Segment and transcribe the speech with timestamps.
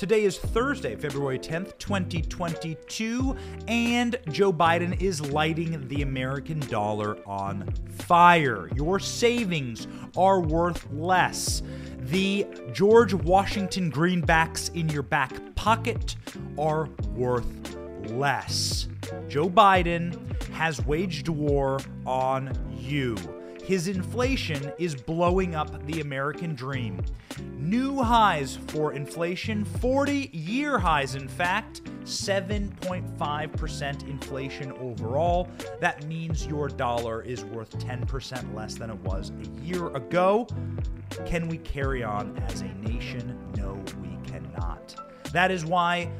[0.00, 3.36] Today is Thursday, February 10th, 2022,
[3.68, 7.70] and Joe Biden is lighting the American dollar on
[8.06, 8.70] fire.
[8.74, 9.86] Your savings
[10.16, 11.62] are worth less.
[11.98, 16.16] The George Washington greenbacks in your back pocket
[16.58, 17.76] are worth
[18.08, 18.88] less.
[19.28, 20.16] Joe Biden
[20.52, 23.18] has waged war on you.
[23.70, 27.04] His inflation is blowing up the American dream.
[27.56, 35.48] New highs for inflation, 40 year highs, in fact, 7.5% inflation overall.
[35.78, 40.48] That means your dollar is worth 10% less than it was a year ago.
[41.24, 43.38] Can we carry on as a nation?
[43.56, 44.96] No, we cannot.
[45.32, 46.10] That is why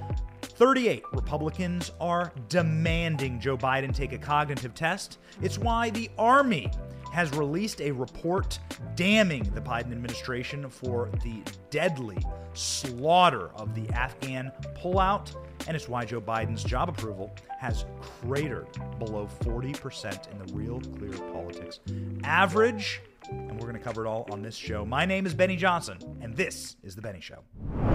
[0.43, 5.19] 38 Republicans are demanding Joe Biden take a cognitive test.
[5.43, 6.71] It's why the Army
[7.11, 8.59] has released a report
[8.95, 12.19] damning the Biden administration for the deadly
[12.55, 15.35] slaughter of the Afghan pullout.
[15.67, 21.13] And it's why Joe Biden's job approval has cratered below 40% in the real clear
[21.33, 21.81] politics
[22.25, 23.03] average.
[23.29, 24.85] And we're going to cover it all on this show.
[24.85, 27.90] My name is Benny Johnson, and this is The Benny Show.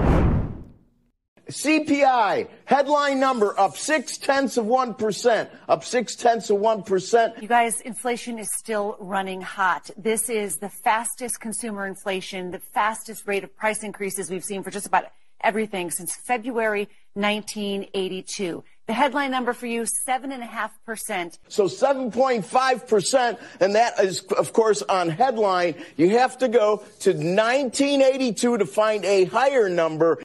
[1.50, 7.36] CPI headline number up six tenths of one percent, up six tenths of one percent.
[7.42, 9.90] You guys, inflation is still running hot.
[9.96, 14.72] This is the fastest consumer inflation, the fastest rate of price increases we've seen for
[14.72, 15.06] just about
[15.42, 18.64] everything since February 1982.
[18.88, 21.40] The headline number for you, seven and a half percent.
[21.48, 25.76] So 7.5 percent, and that is, of course, on headline.
[25.98, 30.20] You have to go to 1982 to find a higher number.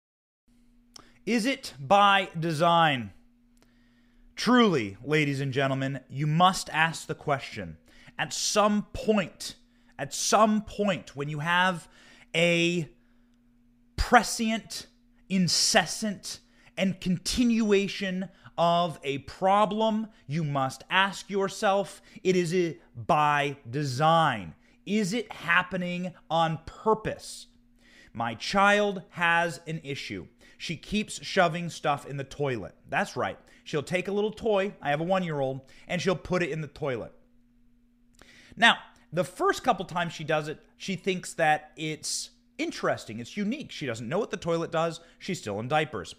[1.27, 3.13] Is it by design?
[4.37, 7.77] Truly, ladies and gentlemen, you must ask the question.
[8.19, 9.57] At some point,
[9.99, 11.89] at some point, when you have
[12.35, 12.89] a
[13.97, 14.87] prescient,
[15.29, 16.41] incessant,
[16.79, 24.55] and continuation of a problem, you must ask yourself it is it by design?
[24.87, 27.47] Is it happening on purpose?
[28.15, 30.27] My child has an issue.
[30.61, 32.75] She keeps shoving stuff in the toilet.
[32.87, 33.39] That's right.
[33.65, 36.51] She'll take a little toy, I have a one year old, and she'll put it
[36.51, 37.15] in the toilet.
[38.59, 38.77] Now,
[39.11, 42.29] the first couple times she does it, she thinks that it's
[42.59, 43.73] interesting, it's unique.
[43.73, 46.15] She doesn't know what the toilet does, she's still in diapers.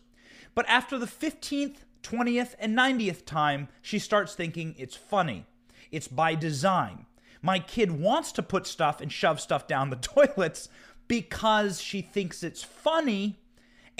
[0.55, 5.45] But after the 15th, 20th, and 90th time, she starts thinking it's funny.
[5.91, 7.05] It's by design.
[7.43, 10.67] My kid wants to put stuff and shove stuff down the toilets
[11.07, 13.37] because she thinks it's funny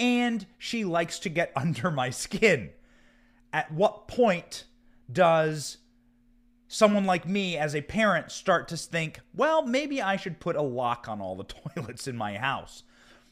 [0.02, 2.72] and she likes to get under my skin.
[3.54, 4.66] At what point
[5.10, 5.78] does
[6.68, 10.62] someone like me, as a parent, start to think, well, maybe I should put a
[10.62, 11.44] lock on all the
[11.76, 12.84] toilets in my house?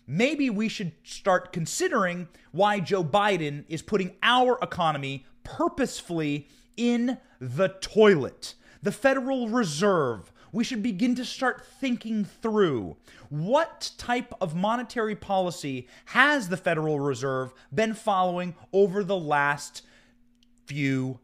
[0.06, 7.70] Maybe we should start considering why Joe Biden is putting our economy purposefully in the
[7.80, 8.56] toilet.
[8.82, 12.96] The Federal Reserve, we should begin to start thinking through
[13.30, 19.84] what type of monetary policy has the Federal Reserve been following over the last
[20.66, 21.20] few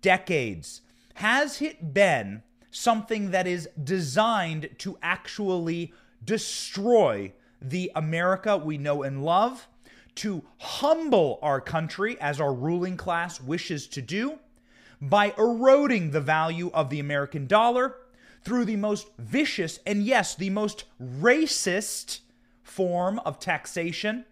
[0.00, 0.82] decades?
[1.14, 5.92] Has it been something that is designed to actually
[6.24, 9.68] destroy the America we know and love,
[10.14, 14.38] to humble our country as our ruling class wishes to do?
[15.02, 17.96] by eroding the value of the American dollar
[18.44, 22.20] through the most vicious and, yes, the most racist
[22.62, 24.24] form of taxation,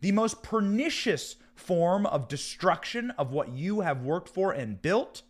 [0.00, 5.22] the most pernicious form of destruction of what you have worked for and built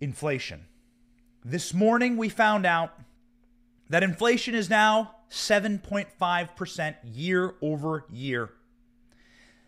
[0.00, 0.66] inflation.
[1.44, 2.98] This morning, we found out
[3.90, 8.50] that inflation is now 7.5% year over year.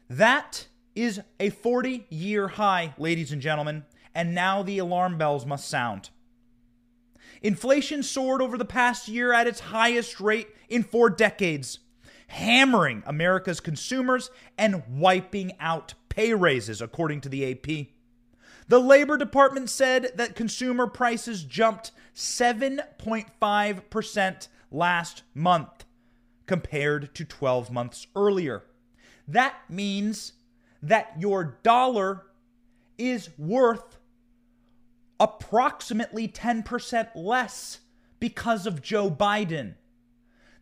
[0.08, 5.68] That is a 40 year high, ladies and gentlemen, and now the alarm bells must
[5.68, 6.10] sound.
[7.46, 11.78] Inflation soared over the past year at its highest rate in four decades,
[12.26, 17.86] hammering America's consumers and wiping out pay raises, according to the AP.
[18.66, 25.84] The Labor Department said that consumer prices jumped 7.5% last month
[26.46, 28.64] compared to 12 months earlier.
[29.28, 30.32] That means
[30.82, 32.26] that your dollar
[32.98, 33.95] is worth
[35.18, 37.80] approximately 10% less
[38.20, 39.74] because of Joe Biden.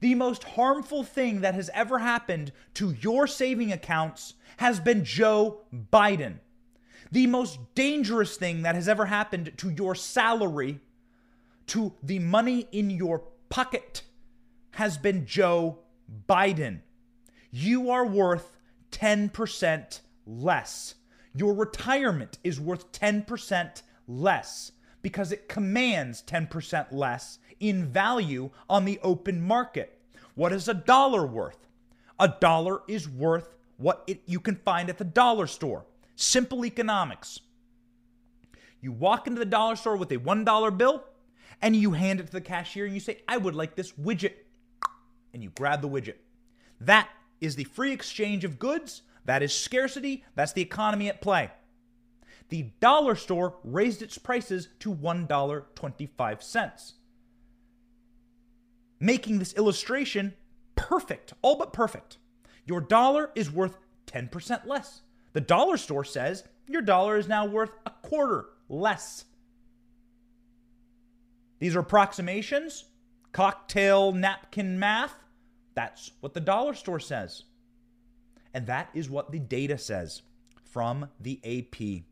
[0.01, 5.61] The most harmful thing that has ever happened to your saving accounts has been Joe
[5.73, 6.41] Biden.
[7.11, 10.81] The most dangerous thing that has ever happened to your salary,
[11.69, 14.03] to the money in your pocket,
[14.73, 15.79] has been Joe
[16.29, 16.81] Biden.
[17.51, 18.51] you are worth
[18.91, 20.97] 10% less.
[21.35, 24.73] Your retirement is worth 10% less
[25.03, 29.99] because it commands 10% less in value on the open market.
[30.35, 31.69] What is a dollar worth?
[32.19, 35.85] A dollar is worth what it, you can find at the dollar store.
[36.17, 37.41] Simple economics.
[38.81, 41.05] You walk into the dollar store with a $1 bill
[41.63, 44.35] and you hand it to the cashier and you say, I would like this widget.
[45.33, 46.17] And you grab the widget.
[46.81, 47.09] That
[47.41, 49.03] is the free exchange of goods.
[49.25, 50.25] That is scarcity.
[50.35, 51.51] That's the economy at play.
[52.55, 56.93] The dollar store raised its prices to $1.25,
[59.01, 60.35] making this illustration
[60.77, 62.19] perfect, all but perfect.
[62.65, 65.01] Your dollar is worth 10% less.
[65.33, 69.25] The dollar store says your dollar is now worth a quarter less.
[71.59, 72.85] These are approximations,
[73.33, 75.17] cocktail napkin math.
[75.75, 77.43] That's what the dollar store says.
[78.55, 80.23] And that is what the data says
[80.63, 82.05] from the AP.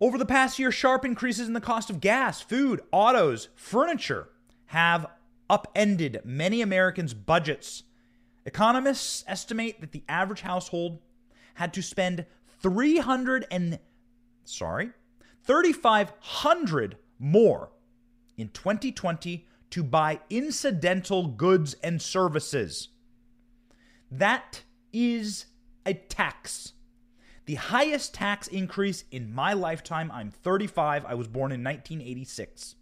[0.00, 4.30] Over the past year, sharp increases in the cost of gas, food, autos, furniture
[4.66, 5.06] have
[5.50, 7.82] upended many Americans' budgets.
[8.46, 11.00] Economists estimate that the average household
[11.54, 12.24] had to spend
[12.62, 13.78] 300 and
[14.44, 14.90] sorry,
[15.44, 17.70] 3500 more
[18.38, 22.88] in 2020 to buy incidental goods and services.
[24.10, 24.62] That
[24.92, 25.46] is
[25.84, 26.72] a tax.
[27.50, 30.08] The highest tax increase in my lifetime.
[30.14, 31.04] I'm 35.
[31.04, 32.76] I was born in 1986.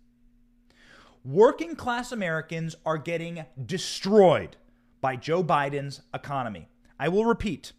[1.24, 4.58] Working class Americans are getting destroyed
[5.00, 6.68] by Joe Biden's economy.
[7.00, 7.72] I will repeat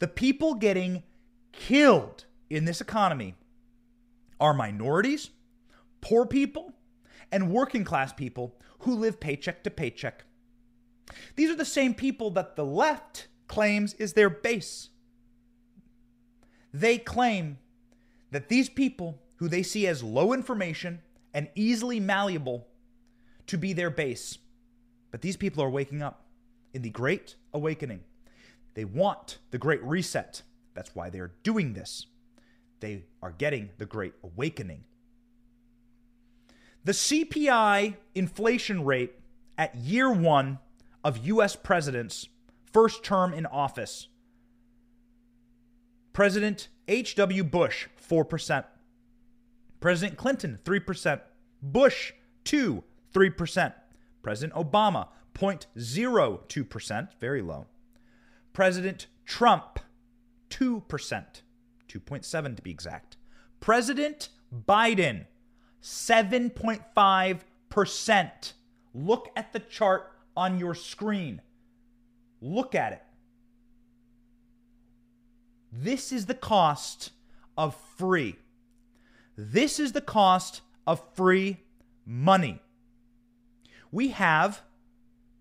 [0.00, 1.04] the people getting
[1.52, 3.36] killed in this economy
[4.40, 5.30] are minorities,
[6.00, 6.72] poor people,
[7.30, 10.24] and working class people who live paycheck to paycheck.
[11.36, 14.88] These are the same people that the left claims is their base.
[16.72, 17.58] They claim
[18.30, 21.00] that these people, who they see as low information
[21.32, 22.66] and easily malleable,
[23.46, 24.38] to be their base.
[25.10, 26.24] But these people are waking up
[26.74, 28.00] in the Great Awakening.
[28.74, 30.42] They want the Great Reset.
[30.74, 32.06] That's why they're doing this.
[32.80, 34.84] They are getting the Great Awakening.
[36.84, 39.14] The CPI inflation rate
[39.56, 40.58] at year one
[41.02, 41.56] of U.S.
[41.56, 42.28] presidents'
[42.72, 44.08] first term in office
[46.18, 47.44] President H.W.
[47.44, 48.64] Bush, 4%.
[49.78, 51.20] President Clinton, 3%.
[51.62, 52.12] Bush,
[52.42, 52.82] 2,
[53.14, 53.72] 3%.
[54.20, 55.06] President Obama,
[55.36, 57.68] 0.02%, very low.
[58.52, 59.78] President Trump,
[60.50, 60.82] 2%,
[61.88, 63.16] 2.7 to be exact.
[63.60, 64.30] President
[64.66, 65.26] Biden,
[65.80, 68.52] 7.5%.
[68.92, 71.42] Look at the chart on your screen.
[72.40, 73.02] Look at it.
[75.72, 77.12] This is the cost
[77.56, 78.36] of free.
[79.36, 81.58] This is the cost of free
[82.04, 82.60] money.
[83.90, 84.62] We have,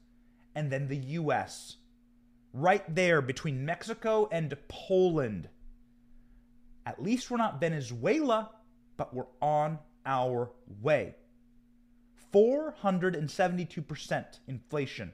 [0.56, 1.78] and then the US.
[2.54, 5.50] Right there between Mexico and Poland.
[6.86, 8.52] At least we're not Venezuela,
[8.98, 10.52] but we're on our
[10.82, 11.16] way.
[12.34, 15.12] 472% inflation.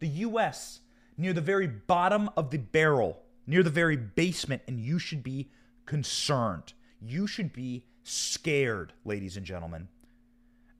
[0.00, 0.80] The US
[1.16, 5.50] near the very bottom of the barrel, near the very basement, and you should be
[5.84, 6.72] concerned.
[7.00, 9.88] You should be scared, ladies and gentlemen,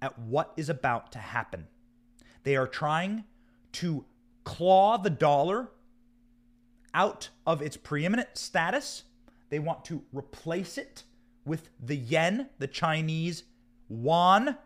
[0.00, 1.67] at what is about to happen.
[2.45, 3.25] They are trying
[3.73, 4.04] to
[4.45, 5.68] claw the dollar
[6.95, 9.04] out of its preeminent status.
[9.50, 11.04] They want to replace it
[11.45, 13.45] with the yen, the Chinese
[13.88, 14.57] yuan.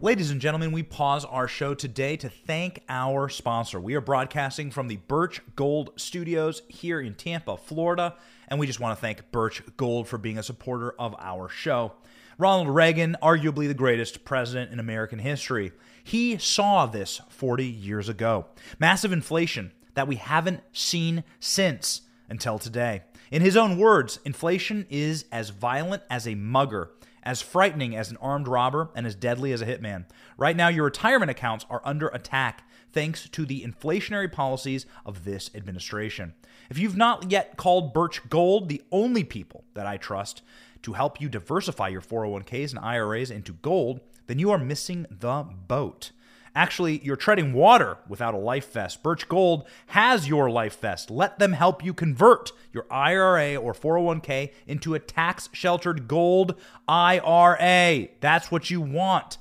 [0.00, 3.80] Ladies and gentlemen, we pause our show today to thank our sponsor.
[3.80, 8.14] We are broadcasting from the Birch Gold Studios here in Tampa, Florida,
[8.48, 11.92] and we just want to thank Birch Gold for being a supporter of our show.
[12.36, 15.72] Ronald Reagan, arguably the greatest president in American history,
[16.04, 18.46] he saw this 40 years ago.
[18.78, 23.02] Massive inflation that we haven't seen since until today.
[23.30, 26.90] In his own words, inflation is as violent as a mugger,
[27.22, 30.04] as frightening as an armed robber, and as deadly as a hitman.
[30.36, 35.50] Right now, your retirement accounts are under attack thanks to the inflationary policies of this
[35.54, 36.34] administration.
[36.70, 40.42] If you've not yet called Birch Gold, the only people that I trust
[40.82, 45.46] to help you diversify your 401ks and IRAs into gold, then you are missing the
[45.68, 46.10] boat.
[46.56, 49.02] Actually, you're treading water without a life vest.
[49.02, 51.10] Birch Gold has your life vest.
[51.10, 56.54] Let them help you convert your IRA or 401k into a tax sheltered gold
[56.86, 58.08] IRA.
[58.20, 59.38] That's what you want.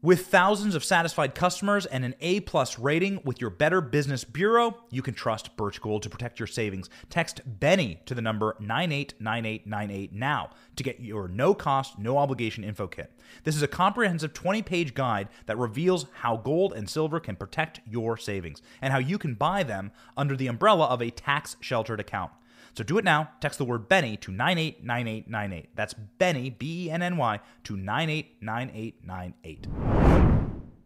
[0.00, 4.76] With thousands of satisfied customers and an A plus rating with your Better Business Bureau,
[4.92, 6.88] you can trust Birch Gold to protect your savings.
[7.10, 12.86] Text Benny to the number 989898 now to get your no cost, no obligation info
[12.86, 13.10] kit.
[13.42, 17.80] This is a comprehensive 20 page guide that reveals how gold and silver can protect
[17.84, 21.98] your savings and how you can buy them under the umbrella of a tax sheltered
[21.98, 22.30] account.
[22.78, 23.30] So do it now.
[23.40, 25.70] Text the word Benny to 989898.
[25.74, 29.66] That's Benny, B E N N Y, to 989898.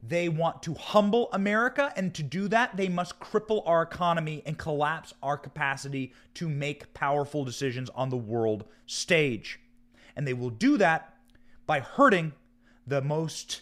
[0.02, 4.56] They want to humble America, and to do that, they must cripple our economy and
[4.56, 9.60] collapse our capacity to make powerful decisions on the world stage.
[10.16, 11.14] And they will do that
[11.66, 12.32] by hurting
[12.86, 13.60] the most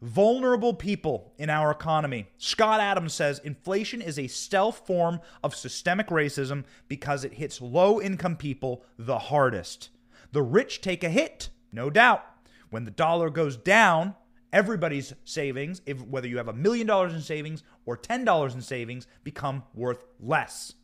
[0.00, 2.28] vulnerable people in our economy.
[2.38, 8.00] Scott Adams says inflation is a stealth form of systemic racism because it hits low
[8.00, 9.90] income people the hardest.
[10.32, 12.24] The rich take a hit, no doubt.
[12.70, 14.14] When the dollar goes down,
[14.52, 19.06] everybody's savings, if whether you have a million dollars in savings or $10 in savings,
[19.24, 20.74] become worth less.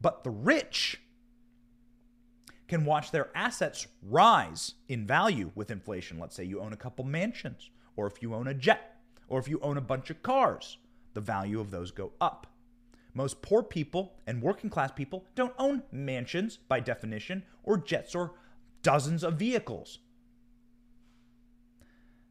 [0.00, 1.00] But the rich
[2.66, 6.18] can watch their assets rise in value with inflation.
[6.18, 8.96] Let's say you own a couple mansions or if you own a jet,
[9.28, 10.78] or if you own a bunch of cars,
[11.12, 12.46] the value of those go up.
[13.12, 18.32] Most poor people and working class people don't own mansions by definition, or jets, or
[18.82, 19.98] dozens of vehicles.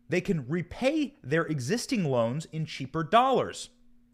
[0.07, 3.69] They can repay their existing loans in cheaper dollars.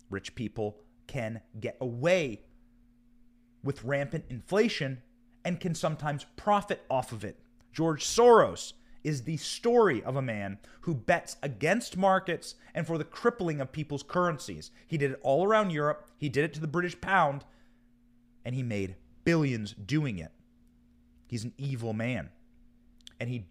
[0.10, 2.42] Rich people can get away
[3.64, 5.02] with rampant inflation
[5.46, 7.40] and can sometimes profit off of it.
[7.72, 8.74] George Soros
[9.06, 13.72] is the story of a man who bets against markets and for the crippling of
[13.72, 14.72] people's currencies.
[14.88, 17.46] He did it all around Europe, he did it to the British pound,
[18.44, 20.32] and he made billions doing it.
[21.28, 22.30] He's an evil man.
[23.20, 23.46] And he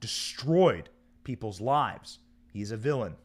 [0.00, 0.90] destroyed
[1.24, 2.18] people's lives.
[2.52, 3.16] He's a villain.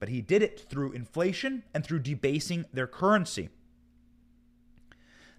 [0.00, 3.50] But he did it through inflation and through debasing their currency.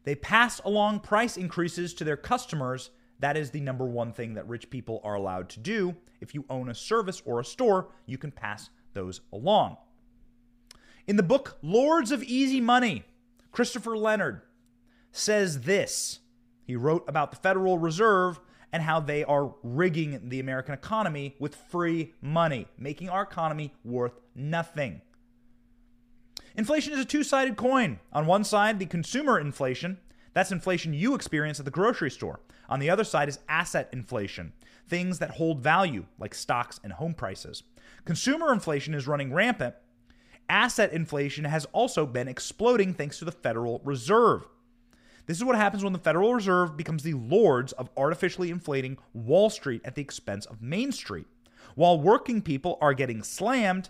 [0.05, 4.47] They pass along price increases to their customers that is the number one thing that
[4.47, 5.95] rich people are allowed to do.
[6.19, 9.77] If you own a service or a store, you can pass those along.
[11.07, 13.05] In the book Lords of Easy Money,
[13.51, 14.41] Christopher Leonard
[15.11, 16.19] says this.
[16.63, 18.39] He wrote about the Federal Reserve
[18.71, 24.19] and how they are rigging the American economy with free money, making our economy worth
[24.35, 25.01] nothing.
[26.55, 27.99] Inflation is a two sided coin.
[28.13, 29.99] On one side, the consumer inflation,
[30.33, 32.39] that's inflation you experience at the grocery store.
[32.69, 34.53] On the other side is asset inflation,
[34.87, 37.63] things that hold value, like stocks and home prices.
[38.05, 39.75] Consumer inflation is running rampant.
[40.49, 44.45] Asset inflation has also been exploding thanks to the Federal Reserve.
[45.25, 49.49] This is what happens when the Federal Reserve becomes the lords of artificially inflating Wall
[49.49, 51.27] Street at the expense of Main Street.
[51.75, 53.89] While working people are getting slammed,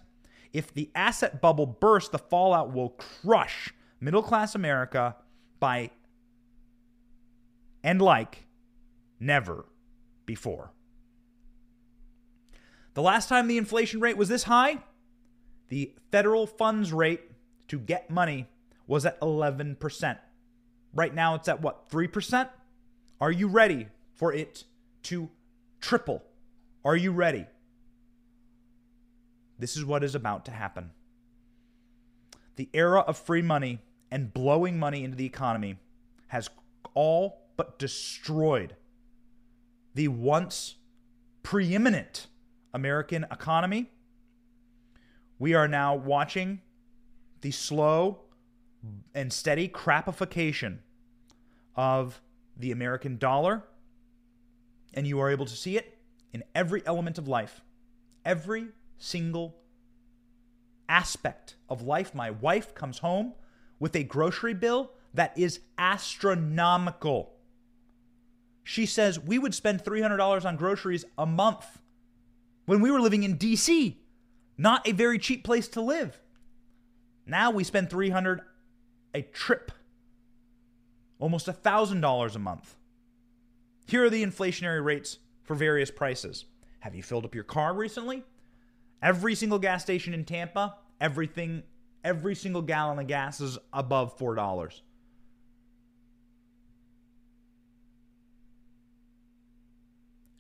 [0.54, 5.16] if the asset bubble bursts, the fallout will crush middle class America
[5.60, 5.92] by
[7.84, 8.46] and like
[9.20, 9.66] never
[10.26, 10.72] before.
[12.94, 14.80] The last time the inflation rate was this high,
[15.70, 17.22] the federal funds rate
[17.70, 18.48] to get money
[18.88, 20.18] was at 11%.
[20.94, 22.50] Right now it's at what, 3%?
[23.22, 24.66] Are you ready for it
[25.04, 25.30] to
[25.80, 26.24] triple?
[26.84, 27.46] Are you ready?
[29.58, 30.92] This is what is about to happen.
[32.58, 35.78] The era of free money and blowing money into the economy
[36.28, 36.50] has
[36.94, 38.76] all but destroyed
[39.94, 40.78] the once
[41.44, 42.26] preeminent
[42.74, 43.92] American economy.
[45.38, 46.62] We are now watching
[47.42, 48.22] the slow
[49.14, 50.80] and steady crapification
[51.76, 52.20] of
[52.58, 53.62] the American dollar.
[54.96, 56.00] And you are able to see it
[56.34, 57.62] in every element of life,
[58.26, 59.56] every single
[60.90, 62.16] aspect of life.
[62.16, 63.34] My wife comes home
[63.78, 67.36] with a grocery bill that is astronomical.
[68.64, 71.80] She says we would spend $300 on groceries a month
[72.66, 73.96] when we were living in DC,
[74.58, 76.20] not a very cheap place to live.
[77.26, 78.42] Now we spend 300
[79.14, 79.72] a trip.
[81.20, 82.76] Almost $1,000 a month.
[83.88, 86.46] Here are the inflationary rates for various prices.
[86.80, 88.24] Have you filled up your car recently?
[89.02, 91.64] Every single gas station in Tampa, everything
[92.04, 94.82] every single gallon of gas is above $4.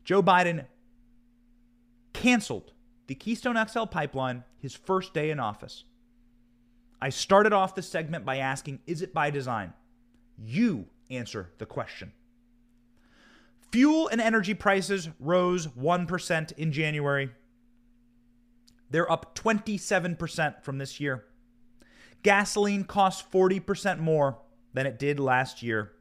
[0.03, 0.65] Joe Biden
[2.13, 2.71] canceled
[3.07, 5.83] the Keystone XL pipeline his first day in office.
[7.01, 9.73] I started off this segment by asking, is it by design?
[10.37, 12.13] You answer the question.
[13.71, 17.31] Fuel and energy prices rose 1% in January.
[18.89, 21.23] They're up 27% from this year.
[22.23, 24.37] Gasoline costs 40% more
[24.73, 25.93] than it did last year.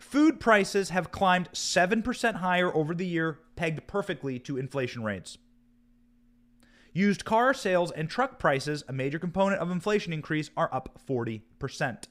[0.00, 5.36] Food prices have climbed 7% higher over the year, pegged perfectly to inflation rates.
[6.94, 12.04] Used car sales and truck prices, a major component of inflation increase, are up 40%.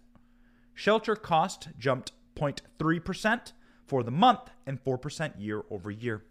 [0.75, 3.53] Shelter cost jumped 0.3%
[3.85, 6.23] for the month and 4% year over year.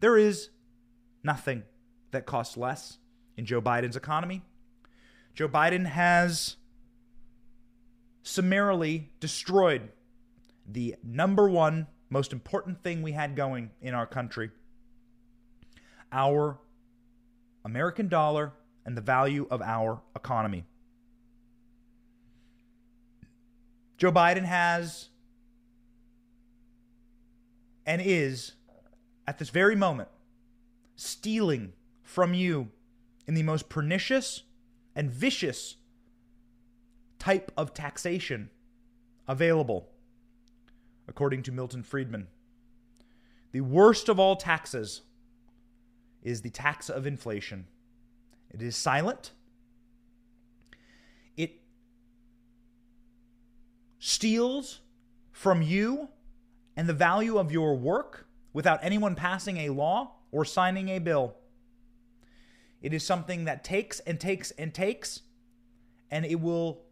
[0.00, 0.48] There is
[1.22, 1.62] nothing
[2.10, 2.96] that costs less
[3.36, 4.42] in Joe Biden's economy.
[5.34, 6.56] Joe Biden has
[8.22, 9.90] summarily destroyed
[10.72, 14.50] the number one most important thing we had going in our country
[16.12, 16.58] our
[17.64, 18.52] American dollar
[18.84, 20.64] and the value of our economy.
[23.96, 25.10] Joe Biden has
[27.86, 28.52] and is,
[29.26, 30.08] at this very moment,
[30.96, 31.72] stealing
[32.02, 32.68] from you
[33.26, 34.42] in the most pernicious
[34.96, 35.76] and vicious
[37.18, 38.50] type of taxation
[39.28, 39.89] available
[41.10, 42.28] according to Milton Friedman.
[43.52, 45.02] The worst of all taxes
[46.22, 47.66] is the tax of inflation.
[48.50, 49.32] It is silent.
[51.36, 51.60] It
[53.98, 54.80] steals
[55.32, 56.08] from you
[56.76, 61.34] and the value of your work without anyone passing a law or signing a bill.
[62.80, 65.22] It is something that takes and takes and takes,
[66.08, 66.82] and it will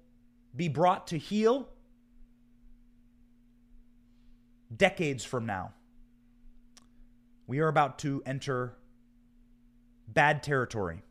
[0.57, 1.69] be brought to heel
[4.75, 5.73] decades from now,
[7.47, 8.75] we are about to enter
[10.07, 11.03] bad territory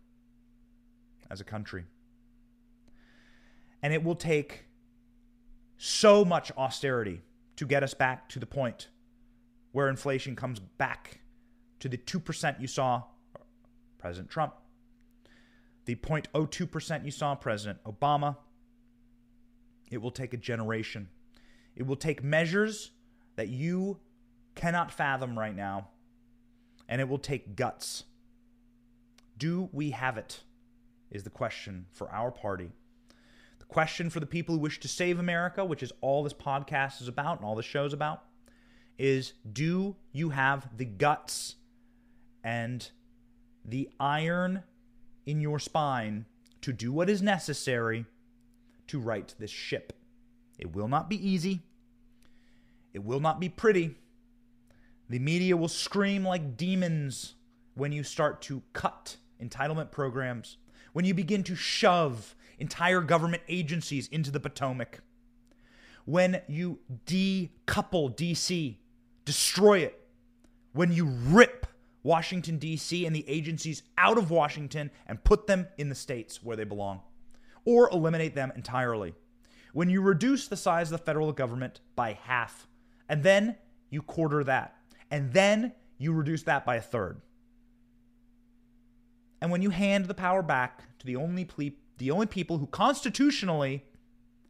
[1.29, 1.85] as a country.
[3.81, 4.65] And it will take
[5.77, 7.22] so much austerity
[7.55, 8.89] to get us back to the point
[9.72, 11.20] where inflation comes back
[11.79, 13.03] to the 2% you saw
[13.98, 14.53] President Trump,
[15.85, 18.37] the 0.02% you saw President Obama.
[19.89, 21.09] It will take a generation.
[21.75, 22.91] It will take measures
[23.37, 24.00] that you
[24.55, 25.87] cannot fathom right now,
[26.89, 28.03] and it will take guts.
[29.37, 30.41] Do we have it?
[31.09, 32.71] Is the question for our party.
[33.59, 37.01] The question for the people who wish to save America, which is all this podcast
[37.01, 38.23] is about and all this show is about,
[38.97, 41.55] is do you have the guts
[42.43, 42.89] and
[43.63, 44.63] the iron
[45.25, 46.25] in your spine
[46.61, 48.05] to do what is necessary
[48.87, 49.93] to right this ship?
[50.57, 51.61] It will not be easy.
[52.98, 53.96] It will not be pretty.
[55.07, 57.36] The media will scream like demons
[57.75, 60.57] when you start to cut entitlement programs,
[60.94, 65.01] when you begin to shove entire government agencies into the Potomac,
[66.05, 68.77] when you decouple DC,
[69.25, 70.07] destroy it,
[70.74, 71.68] when you rip
[72.01, 73.05] Washington, D.C.
[73.05, 77.01] and the agencies out of Washington and put them in the states where they belong,
[77.64, 79.14] or eliminate them entirely.
[79.72, 82.66] When you reduce the size of the federal government by half,
[83.09, 83.55] and then
[83.89, 84.75] you quarter that.
[85.09, 87.22] And then you reduce that by a third.
[89.41, 92.67] And when you hand the power back to the only, ple- the only people who
[92.67, 93.85] constitutionally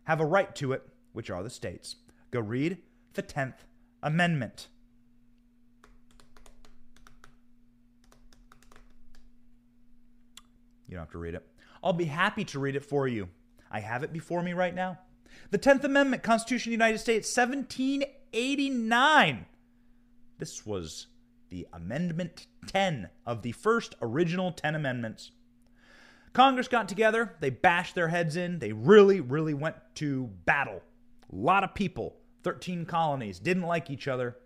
[0.03, 1.97] have a right to it, which are the states,
[2.31, 2.77] go read
[3.13, 3.55] the 10th
[4.03, 4.67] Amendment.
[10.87, 11.45] You don't have to read it.
[11.83, 13.27] I'll be happy to read it for you.
[13.69, 14.99] I have it before me right now.
[15.51, 17.29] The 10th Amendment, Constitution of the United States,
[18.33, 19.45] 1789.
[20.37, 21.07] This was
[21.49, 25.31] the Amendment 10 of the first original 10 amendments.
[26.33, 30.81] Congress got together, they bashed their heads in, they really, really went to battle.
[31.31, 34.37] A lot of people, 13 colonies, didn't like each other.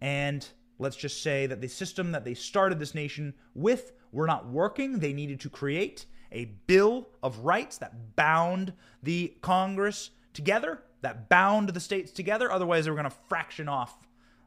[0.00, 0.46] And
[0.78, 4.98] let's just say that the system that they started this nation with were not working.
[4.98, 11.70] They needed to create a Bill of Rights that bound the Congress together, that bound
[11.70, 12.50] the states together.
[12.50, 13.96] Otherwise, they were going to fraction off,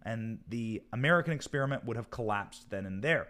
[0.03, 3.27] and the American experiment would have collapsed then and there.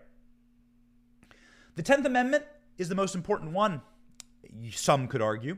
[1.75, 2.45] The 10th Amendment
[2.77, 3.81] is the most important one,
[4.71, 5.57] some could argue,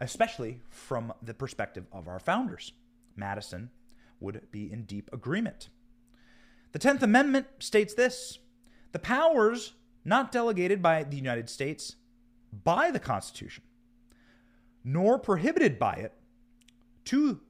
[0.00, 2.72] especially from the perspective of our founders.
[3.16, 3.70] Madison
[4.20, 5.68] would be in deep agreement.
[6.72, 8.38] The 10th Amendment states this
[8.92, 11.96] the powers not delegated by the United States
[12.64, 13.64] by the Constitution,
[14.84, 16.12] nor prohibited by it
[17.08, 17.40] to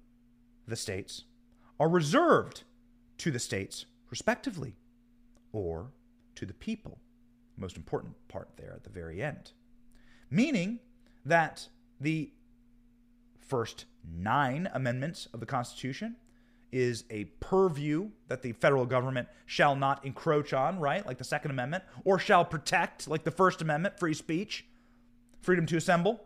[0.69, 1.25] the states,
[1.81, 2.63] are reserved
[3.19, 4.77] to the states respectively,
[5.53, 5.91] or
[6.37, 6.99] to the people.
[7.57, 9.51] Most important part there at the very end.
[10.31, 10.79] Meaning
[11.25, 11.69] that
[12.01, 12.31] the
[13.41, 16.15] first nine amendments of the Constitution
[16.71, 21.05] is a purview that the federal government shall not encroach on, right?
[21.05, 24.67] Like the Second Amendment, or shall protect, like the First Amendment, free speech,
[25.41, 26.21] freedom to assemble.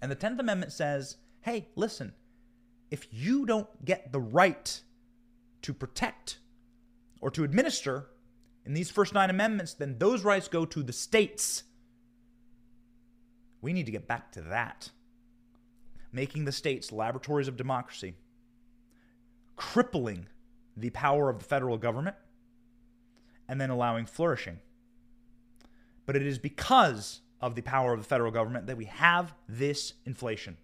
[0.00, 2.12] And the 10th Amendment says, hey, listen,
[2.90, 4.80] if you don't get the right
[5.62, 6.38] to protect
[7.20, 8.06] or to administer
[8.64, 11.64] in these first nine amendments, then those rights go to the states.
[13.60, 14.90] We need to get back to that.
[16.12, 18.14] Making the states laboratories of democracy,
[19.56, 20.26] crippling
[20.76, 22.16] the power of the federal government,
[23.48, 24.58] and then allowing flourishing.
[26.04, 29.94] But it is because of the power of the federal government that we have this
[30.04, 30.56] inflation.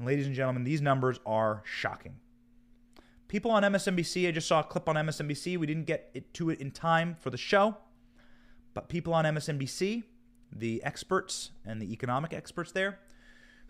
[0.00, 2.14] And ladies and gentlemen, these numbers are shocking.
[3.28, 5.58] People on MSNBC, I just saw a clip on MSNBC.
[5.58, 7.76] We didn't get it to it in time for the show,
[8.72, 10.04] but people on MSNBC,
[10.56, 12.98] the experts and the economic experts there,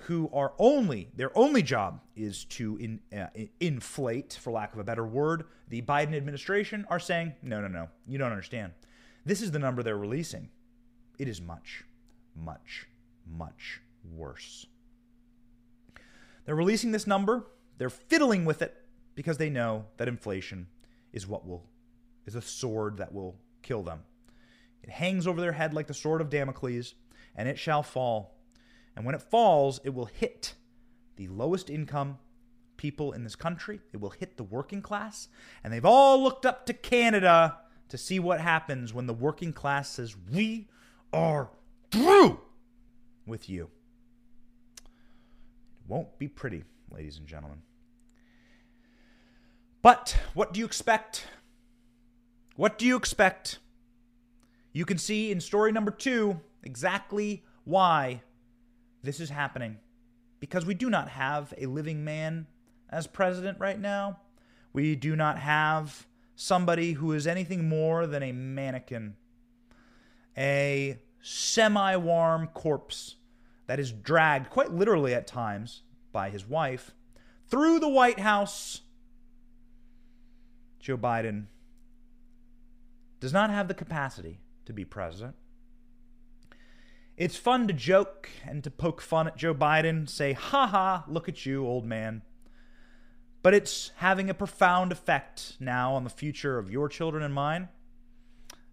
[0.05, 3.27] who are only their only job is to in, uh,
[3.59, 7.89] inflate, for lack of a better word, the Biden administration are saying, no, no, no,
[8.07, 8.73] you don't understand.
[9.27, 10.49] This is the number they're releasing.
[11.19, 11.83] It is much,
[12.37, 12.87] much,
[13.27, 13.81] much
[14.15, 14.67] worse.
[16.51, 17.47] They're releasing this number.
[17.79, 18.75] They're fiddling with it
[19.15, 20.67] because they know that inflation
[21.13, 21.69] is what will
[22.27, 24.01] is a sword that will kill them.
[24.83, 26.97] It hangs over their head like the sword of Damocles,
[27.37, 28.35] and it shall fall.
[28.97, 30.55] And when it falls, it will hit
[31.15, 32.19] the lowest income
[32.77, 33.79] people in this country.
[33.93, 35.29] It will hit the working class.
[35.63, 37.59] And they've all looked up to Canada
[37.91, 40.67] to see what happens when the working class says, We
[41.13, 41.49] are
[41.93, 42.41] through
[43.25, 43.71] with you.
[45.91, 47.63] Won't be pretty, ladies and gentlemen.
[49.83, 51.27] But what do you expect?
[52.55, 53.59] What do you expect?
[54.73, 58.23] You can see in story number two exactly why
[59.03, 59.79] this is happening.
[60.39, 62.47] Because we do not have a living man
[62.89, 64.21] as president right now.
[64.73, 69.17] We do not have somebody who is anything more than a mannequin,
[70.39, 73.17] a semi warm corpse
[73.71, 76.91] that is dragged, quite literally at times, by his wife
[77.49, 78.81] through the White House
[80.81, 81.45] Joe Biden
[83.21, 85.37] does not have the capacity to be president.
[87.17, 91.29] It's fun to joke and to poke fun at Joe Biden, say, ha ha, look
[91.29, 92.23] at you, old man.
[93.41, 97.69] But it's having a profound effect now on the future of your children and mine.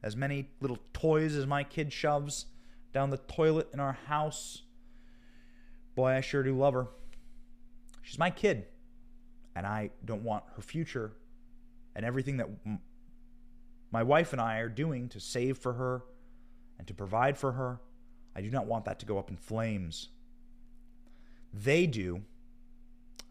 [0.02, 2.48] As many little toys as my kid shoves
[2.92, 4.64] down the toilet in our house.
[5.98, 6.90] Boy, I sure do love her.
[8.04, 8.68] She's my kid,
[9.56, 11.14] and I don't want her future
[11.96, 12.50] and everything that
[13.90, 16.04] my wife and I are doing to save for her
[16.78, 17.80] and to provide for her,
[18.36, 20.10] I do not want that to go up in flames.
[21.52, 22.22] They do,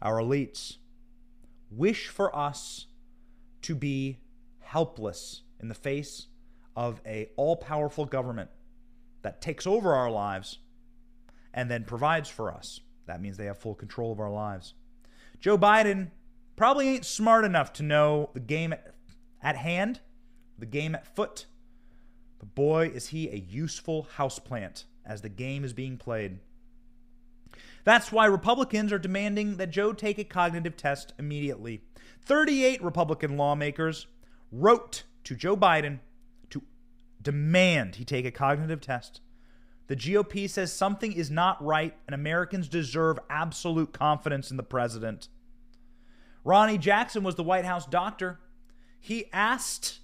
[0.01, 0.75] our elites,
[1.71, 2.87] wish for us
[3.61, 4.17] to be
[4.59, 6.27] helpless in the face
[6.75, 8.49] of a all-powerful government
[9.21, 10.59] that takes over our lives
[11.57, 12.81] and then provides for us.
[13.07, 14.75] That means they have full control of our lives.
[15.39, 16.11] Joe Biden
[16.55, 18.75] probably ain't smart enough to know the game
[19.41, 19.99] at, hand,
[20.59, 21.47] the game at foot.
[22.37, 26.37] But boy, is he a useful houseplant as the game is being played.
[27.83, 31.81] That's why Republicans are demanding that Joe take a cognitive test immediately.
[32.21, 34.05] 38 Republican lawmakers
[34.51, 36.01] wrote to Joe Biden
[36.51, 36.61] to
[37.19, 39.21] demand he take a cognitive test.
[39.87, 45.29] The GOP says something is not right and Americans deserve absolute confidence in the president.
[46.43, 48.39] Ronnie Jackson was the White House doctor.
[48.99, 49.99] He asked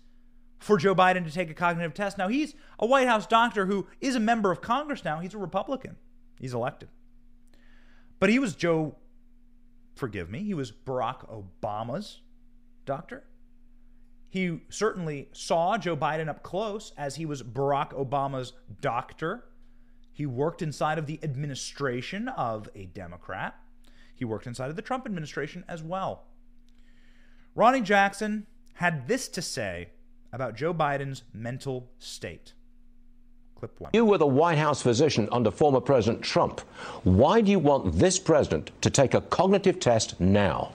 [0.59, 2.17] for Joe Biden to take a cognitive test.
[2.17, 5.19] Now, he's a White House doctor who is a member of Congress now.
[5.19, 5.97] He's a Republican,
[6.39, 6.89] he's elected.
[8.19, 8.95] But he was Joe,
[9.95, 12.21] forgive me, he was Barack Obama's
[12.85, 13.25] doctor.
[14.29, 19.43] He certainly saw Joe Biden up close as he was Barack Obama's doctor.
[20.13, 23.55] He worked inside of the administration of a Democrat.
[24.15, 26.25] He worked inside of the Trump administration as well.
[27.55, 28.45] Ronnie Jackson
[28.75, 29.89] had this to say
[30.31, 32.53] about Joe Biden's mental state.
[33.55, 33.91] Clip one.
[33.93, 36.61] You were the White House physician under former President Trump.
[37.03, 40.73] Why do you want this president to take a cognitive test now?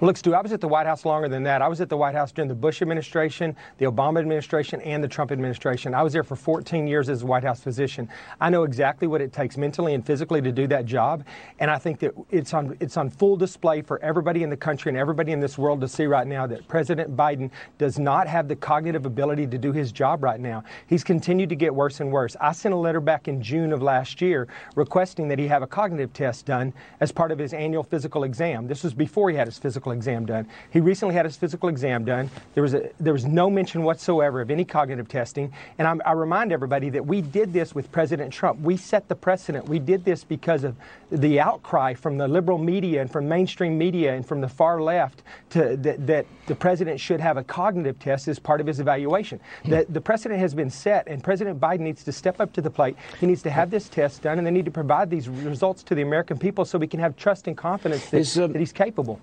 [0.00, 1.60] Well, look, Stu, I was at the White House longer than that.
[1.60, 5.08] I was at the White House during the Bush administration, the Obama administration, and the
[5.08, 5.92] Trump administration.
[5.92, 8.08] I was there for 14 years as a White House physician.
[8.40, 11.24] I know exactly what it takes mentally and physically to do that job,
[11.58, 14.90] and I think that it's on it's on full display for everybody in the country
[14.90, 18.46] and everybody in this world to see right now that President Biden does not have
[18.46, 20.62] the cognitive ability to do his job right now.
[20.86, 22.36] He's continued to get worse and worse.
[22.40, 25.66] I sent a letter back in June of last year requesting that he have a
[25.66, 28.68] cognitive test done as part of his annual physical exam.
[28.68, 30.46] This was before he had his physical exam done.
[30.70, 32.30] He recently had his physical exam done.
[32.54, 35.52] There was a, there was no mention whatsoever of any cognitive testing.
[35.78, 38.60] And I'm, i remind everybody that we did this with President Trump.
[38.60, 39.68] We set the precedent.
[39.68, 40.76] We did this because of
[41.10, 45.22] the outcry from the liberal media and from mainstream media and from the far left
[45.50, 49.40] to, that, that the president should have a cognitive test as part of his evaluation.
[49.64, 52.70] The, the precedent has been set, and President Biden needs to step up to the
[52.70, 52.96] plate.
[53.20, 55.94] He needs to have this test done, and they need to provide these results to
[55.94, 59.20] the American people so we can have trust and confidence that, uh, that he's capable.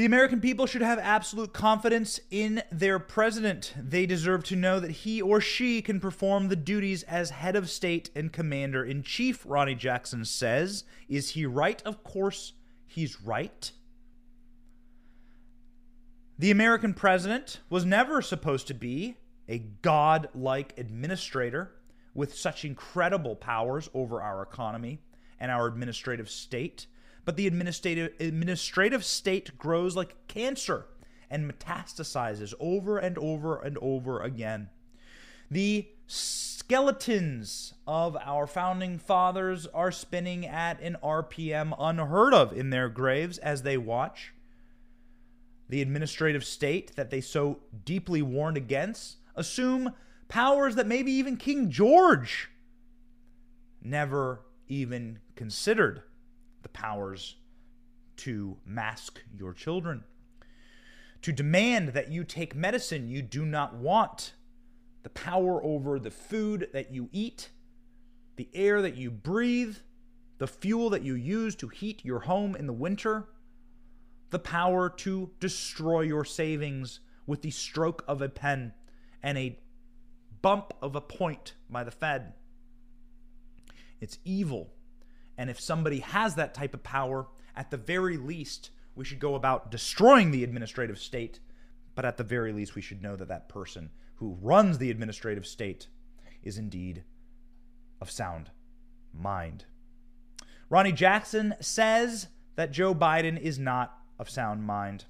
[0.00, 3.74] The American people should have absolute confidence in their president.
[3.76, 7.68] They deserve to know that he or she can perform the duties as head of
[7.68, 10.84] state and commander in chief, Ronnie Jackson says.
[11.10, 11.82] Is he right?
[11.84, 12.54] Of course,
[12.86, 13.72] he's right.
[16.38, 19.18] The American president was never supposed to be
[19.50, 21.72] a god-like administrator
[22.14, 25.02] with such incredible powers over our economy
[25.38, 26.86] and our administrative state
[27.24, 30.86] but the administrative administrative state grows like cancer
[31.30, 34.68] and metastasizes over and over and over again.
[35.50, 42.88] The skeletons of our founding fathers are spinning at an RPM unheard of in their
[42.88, 44.32] graves as they watch.
[45.68, 49.92] The administrative state that they so deeply warned against assume
[50.28, 52.50] powers that maybe even King George
[53.82, 56.02] never even considered
[56.72, 57.36] powers
[58.18, 60.04] to mask your children,
[61.22, 64.34] to demand that you take medicine you do not want,
[65.02, 67.50] the power over the food that you eat,
[68.36, 69.76] the air that you breathe,
[70.38, 73.28] the fuel that you use to heat your home in the winter,
[74.30, 78.72] the power to destroy your savings with the stroke of a pen
[79.22, 79.58] and a
[80.42, 82.32] bump of a point by the Fed.
[84.00, 84.72] It's evil
[85.40, 87.26] and if somebody has that type of power,
[87.56, 91.40] at the very least, we should go about destroying the administrative state.
[91.94, 95.46] But at the very least, we should know that that person who runs the administrative
[95.46, 95.88] state
[96.42, 97.04] is indeed
[98.02, 98.50] of sound
[99.14, 99.64] mind.
[100.68, 105.06] Ronnie Jackson says that Joe Biden is not of sound mind.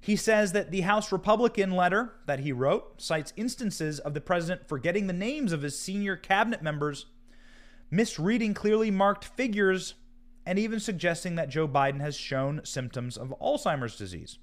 [0.00, 4.66] He says that the House Republican letter that he wrote cites instances of the president
[4.66, 7.04] forgetting the names of his senior cabinet members
[7.90, 9.94] misreading clearly marked figures,
[10.46, 14.38] and even suggesting that Joe Biden has shown symptoms of Alzheimer's disease.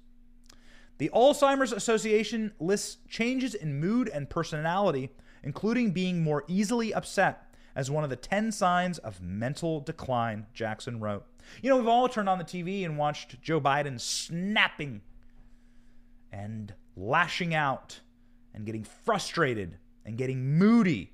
[0.98, 5.10] The Alzheimer's Association lists changes in mood and personality,
[5.42, 11.00] including being more easily upset, as one of the 10 signs of mental decline, Jackson
[11.00, 11.26] wrote.
[11.62, 15.02] You know, we've all turned on the TV and watched Joe Biden snapping
[16.32, 18.00] and lashing out
[18.54, 21.12] and getting frustrated and getting moody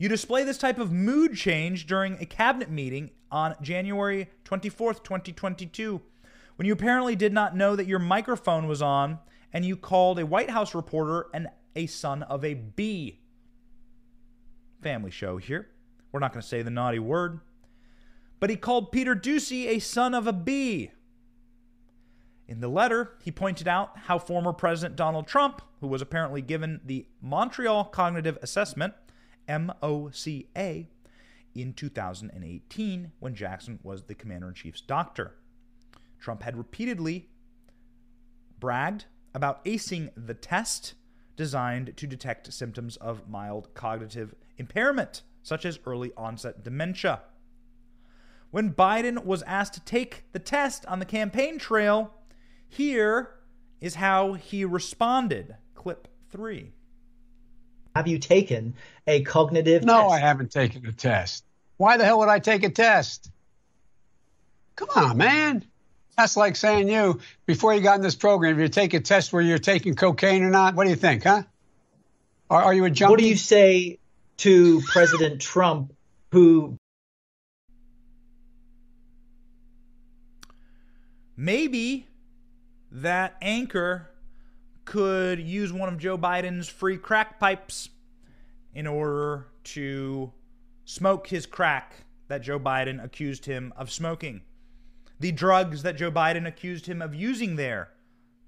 [0.00, 6.00] you display this type of mood change during a cabinet meeting on January 24th, 2022,
[6.56, 9.18] when you apparently did not know that your microphone was on
[9.52, 13.20] and you called a White House reporter and a son of a bee.
[14.80, 15.68] Family show here.
[16.12, 17.40] We're not going to say the naughty word.
[18.40, 20.92] But he called Peter Doocy a son of a bee.
[22.48, 26.80] In the letter, he pointed out how former President Donald Trump, who was apparently given
[26.86, 28.94] the Montreal Cognitive Assessment,
[29.50, 30.86] MOCA
[31.54, 35.34] in 2018 when Jackson was the commander in chief's doctor.
[36.20, 37.28] Trump had repeatedly
[38.58, 40.94] bragged about acing the test
[41.36, 47.22] designed to detect symptoms of mild cognitive impairment, such as early onset dementia.
[48.50, 52.12] When Biden was asked to take the test on the campaign trail,
[52.68, 53.36] here
[53.80, 55.56] is how he responded.
[55.74, 56.72] Clip three.
[57.94, 58.74] Have you taken
[59.06, 60.12] a cognitive no, test?
[60.12, 61.44] I haven't taken a test.
[61.76, 63.30] Why the hell would I take a test?
[64.76, 65.64] Come on, man.
[66.16, 69.32] That's like saying you, before you got in this program, if you take a test
[69.32, 71.42] where you're taking cocaine or not, what do you think, huh?
[72.50, 73.10] Are, are you a junkie?
[73.10, 73.98] What do you say
[74.38, 75.94] to President Trump,
[76.32, 76.76] who
[81.36, 82.06] maybe
[82.92, 84.09] that anchor
[84.90, 87.90] could use one of Joe Biden's free crack pipes
[88.74, 90.32] in order to
[90.84, 94.40] smoke his crack that Joe Biden accused him of smoking,
[95.20, 97.90] the drugs that Joe Biden accused him of using there.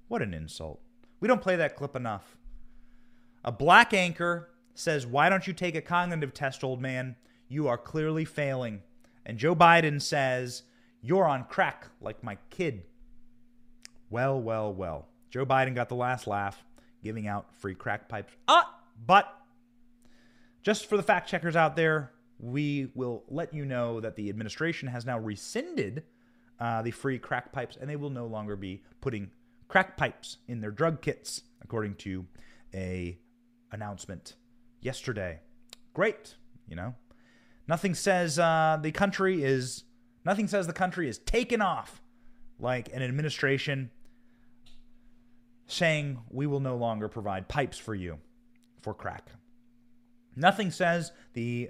[0.09, 0.81] What an insult.
[1.21, 2.35] We don't play that clip enough.
[3.45, 7.15] A black anchor says, Why don't you take a cognitive test, old man?
[7.47, 8.81] You are clearly failing.
[9.25, 10.63] And Joe Biden says,
[11.01, 12.83] You're on crack like my kid.
[14.09, 15.07] Well, well, well.
[15.33, 16.63] Joe Biden got the last laugh,
[17.03, 18.31] giving out free crack pipes.
[18.47, 18.71] Ah,
[19.03, 19.35] but
[20.61, 24.87] just for the fact checkers out there, we will let you know that the administration
[24.89, 26.03] has now rescinded
[26.59, 29.31] uh, the free crack pipes, and they will no longer be putting
[29.67, 32.27] crack pipes in their drug kits, according to
[32.75, 33.17] a
[33.71, 34.35] announcement
[34.81, 35.39] yesterday.
[35.95, 36.35] Great,
[36.67, 36.93] you know.
[37.67, 39.85] Nothing says uh, the country is
[40.23, 42.03] nothing says the country is taken off
[42.59, 43.89] like an administration
[45.73, 48.19] saying we will no longer provide pipes for you
[48.81, 49.27] for crack.
[50.35, 51.69] Nothing says the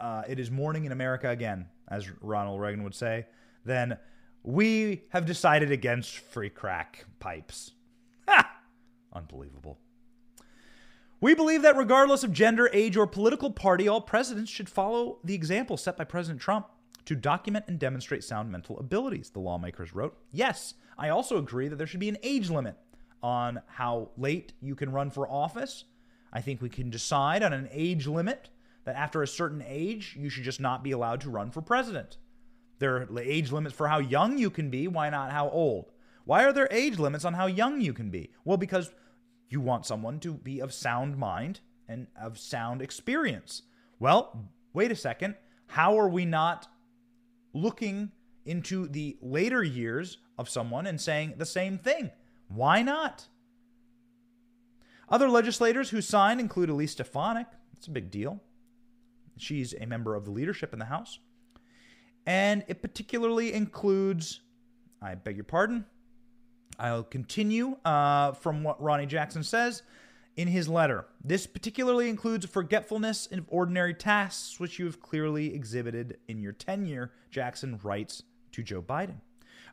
[0.00, 3.26] uh, it is morning in America again, as Ronald Reagan would say,
[3.64, 3.98] then
[4.42, 7.72] we have decided against free crack pipes.
[8.28, 8.60] Ha!
[9.12, 9.78] Unbelievable.
[11.20, 15.34] We believe that regardless of gender, age, or political party, all presidents should follow the
[15.34, 16.66] example set by President Trump
[17.06, 20.16] to document and demonstrate sound mental abilities, the lawmakers wrote.
[20.30, 22.76] Yes, I also agree that there should be an age limit
[23.22, 25.84] on how late you can run for office.
[26.32, 28.50] I think we can decide on an age limit
[28.84, 32.18] that after a certain age, you should just not be allowed to run for president.
[32.78, 34.86] There are age limits for how young you can be.
[34.86, 35.92] Why not how old?
[36.24, 38.30] Why are there age limits on how young you can be?
[38.44, 38.90] Well, because
[39.48, 43.62] you want someone to be of sound mind and of sound experience.
[43.98, 45.36] Well, wait a second.
[45.68, 46.68] How are we not
[47.54, 48.12] looking
[48.44, 52.10] into the later years of someone and saying the same thing?
[52.48, 53.26] Why not?
[55.08, 57.46] Other legislators who signed include Elise Stefanik.
[57.76, 58.42] It's a big deal.
[59.36, 61.18] She's a member of the leadership in the House.
[62.26, 64.40] And it particularly includes,
[65.00, 65.84] I beg your pardon,
[66.78, 69.82] I'll continue uh, from what Ronny Jackson says
[70.36, 71.06] in his letter.
[71.22, 77.12] This particularly includes forgetfulness of ordinary tasks, which you have clearly exhibited in your tenure,
[77.30, 79.20] Jackson writes to Joe Biden.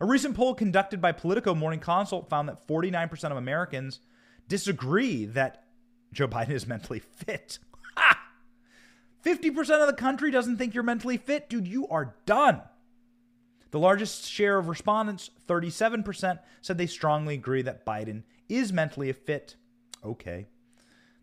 [0.02, 4.00] A recent poll conducted by Politico Morning Consult found that 49% of Americans
[4.48, 5.64] disagree that
[6.12, 7.60] Joe Biden is mentally fit.
[9.26, 11.50] 50% of the country doesn't think you're mentally fit.
[11.50, 12.62] Dude, you are done.
[13.72, 19.56] The largest share of respondents, 37%, said they strongly agree that Biden is mentally fit.
[20.04, 20.48] Okay.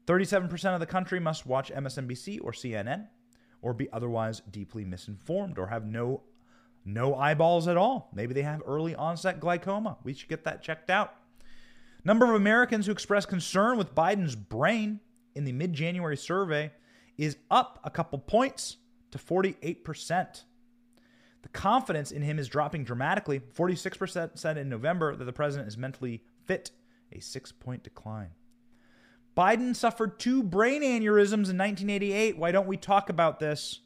[0.07, 3.07] 37% of the country must watch MSNBC or CNN
[3.63, 6.23] or be otherwise deeply misinformed or have no
[6.85, 8.11] no eyeballs at all.
[8.15, 9.99] Maybe they have early onset glaucoma.
[10.03, 11.15] We should get that checked out.
[12.05, 15.01] Number of Americans who expressed concern with Biden's brain
[15.35, 16.73] in the mid-January survey
[17.19, 18.79] is up a couple points
[19.11, 20.45] to 48%.
[21.43, 23.41] The confidence in him is dropping dramatically.
[23.41, 26.71] 46% said in November that the president is mentally fit,
[27.13, 28.31] a six point decline.
[29.37, 32.37] Biden suffered two brain aneurysms in 1988.
[32.37, 33.81] Why don't we talk about this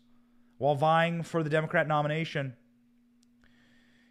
[0.59, 2.55] while vying for the Democrat nomination?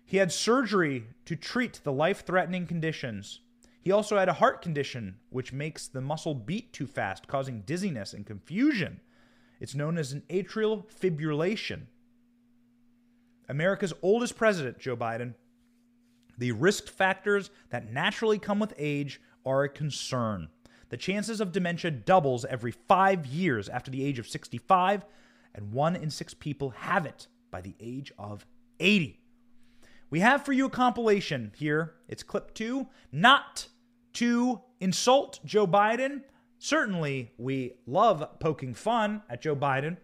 [0.05, 3.39] He had surgery to treat the life threatening conditions.
[3.81, 8.13] He also had a heart condition, which makes the muscle beat too fast, causing dizziness
[8.13, 9.01] and confusion.
[9.59, 11.83] It's known as an atrial fibrillation.
[13.49, 15.33] America's oldest president, Joe Biden,
[16.37, 20.49] the risk factors that naturally come with age are a concern.
[20.89, 25.05] The chances of dementia doubles every five years after the age of 65,
[25.55, 28.45] and one in six people have it by the age of
[28.79, 29.19] 80.
[30.13, 31.95] We have for you a compilation here.
[32.07, 32.87] It's clip two.
[33.11, 33.67] Not
[34.13, 36.21] to insult Joe Biden,
[36.63, 39.97] Certainly, we love poking fun at Joe Biden,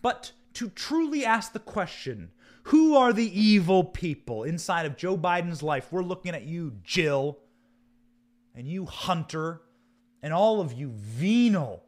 [0.00, 2.30] but to truly ask the question
[2.62, 5.88] who are the evil people inside of Joe Biden's life?
[5.92, 7.36] We're looking at you, Jill,
[8.54, 9.60] and you, Hunter,
[10.22, 11.84] and all of you venal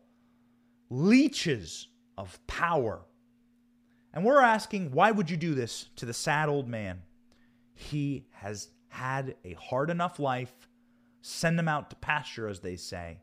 [0.90, 3.00] leeches of power.
[4.12, 7.00] And we're asking, why would you do this to the sad old man?
[7.80, 10.52] He has had a hard enough life.
[11.22, 13.20] Send him out to pasture, as they say.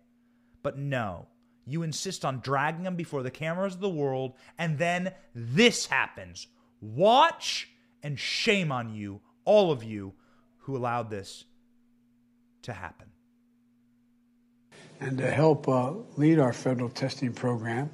[0.64, 1.28] But no,
[1.66, 6.48] you insist on dragging them before the cameras of the world, and then this happens.
[6.82, 7.70] Watch
[8.02, 10.14] and shame on you, all of you
[10.60, 11.46] who allowed this
[12.64, 13.08] to happen.
[15.00, 17.92] And to help uh, lead our federal testing program,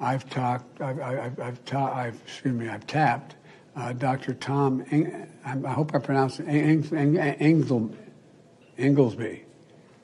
[0.00, 3.36] I've talked, I've, I've, I've, ta- I've excuse me, I've tapped
[3.76, 4.34] uh, Dr.
[4.34, 7.94] Tom, Eng- I hope I pronounced it, Eng- Eng-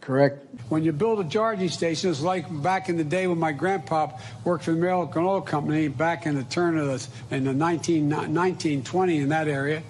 [0.00, 0.44] correct?
[0.70, 4.10] When you build a charging station, it's like back in the day when my grandpa
[4.44, 8.08] worked for the American Oil Company back in the turn of the, in the 19,
[8.08, 9.82] 1920 in that area.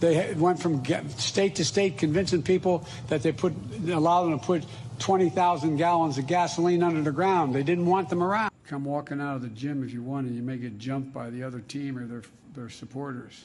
[0.00, 0.84] They went from
[1.18, 3.52] state to state convincing people that they put,
[3.88, 4.64] allowed them to put
[4.98, 7.54] 20,000 gallons of gasoline under the ground.
[7.54, 8.50] They didn't want them around.
[8.66, 11.30] Come walking out of the gym if you want, and you may get jumped by
[11.30, 12.22] the other team or their,
[12.58, 13.44] their supporters.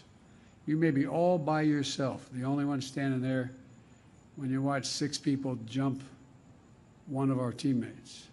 [0.66, 3.52] You may be all by yourself, the only one standing there
[4.36, 6.02] when you watch six people jump
[7.06, 8.28] one of our teammates.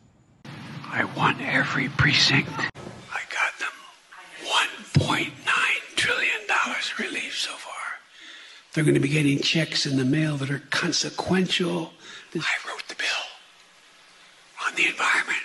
[0.86, 2.50] I won every precinct.
[2.58, 3.68] I got them
[4.96, 5.32] $1.9
[5.96, 6.30] trillion
[6.98, 7.74] relief so far.
[8.72, 11.92] They're going to be getting checks in the mail that are consequential.
[12.34, 13.06] I wrote the bill
[14.66, 15.36] on the environment.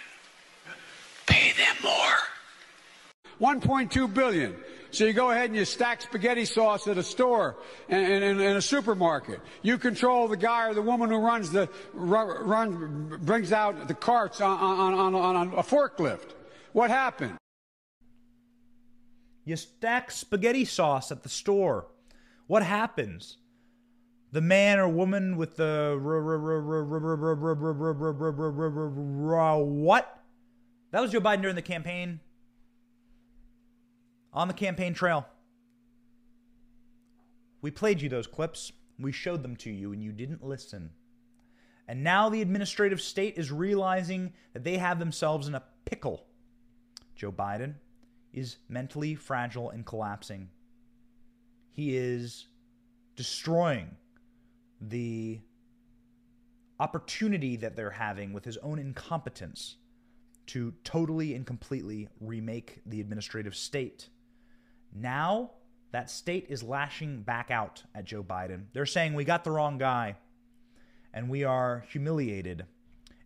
[1.26, 3.60] Pay them more.
[3.60, 4.56] 1.2 billion.
[4.96, 7.58] So you go ahead and you stack spaghetti sauce at a store
[7.90, 9.42] and in a supermarket.
[9.62, 14.58] You control the guy or the woman who runs the brings out the carts on,
[14.58, 16.32] on, on, on a forklift.
[16.72, 17.36] What happened?
[19.44, 21.88] You stack spaghetti sauce at the store.
[22.48, 23.38] What happens?
[24.32, 26.00] The man or woman with the
[29.58, 30.20] what?
[30.92, 32.22] That was Joe Biden during the campaign
[34.36, 35.26] on the campaign trail.
[37.62, 40.92] We played you those clips, we showed them to you, and you didn't listen.
[41.88, 46.28] And now the administrative state is realizing that they have themselves in a pickle.
[47.16, 47.76] Joe Biden
[48.34, 50.50] is mentally fragile and collapsing.
[51.72, 52.48] He is
[53.16, 53.96] destroying
[54.82, 55.40] the
[56.80, 59.78] opportunity that they're having with his own incompetence
[60.48, 64.10] to totally and completely remake the administrative state.
[64.96, 65.52] Now,
[65.92, 68.66] that state is lashing back out at Joe Biden.
[68.74, 70.16] They're saying, We got the wrong guy,
[71.14, 72.66] and we are humiliated,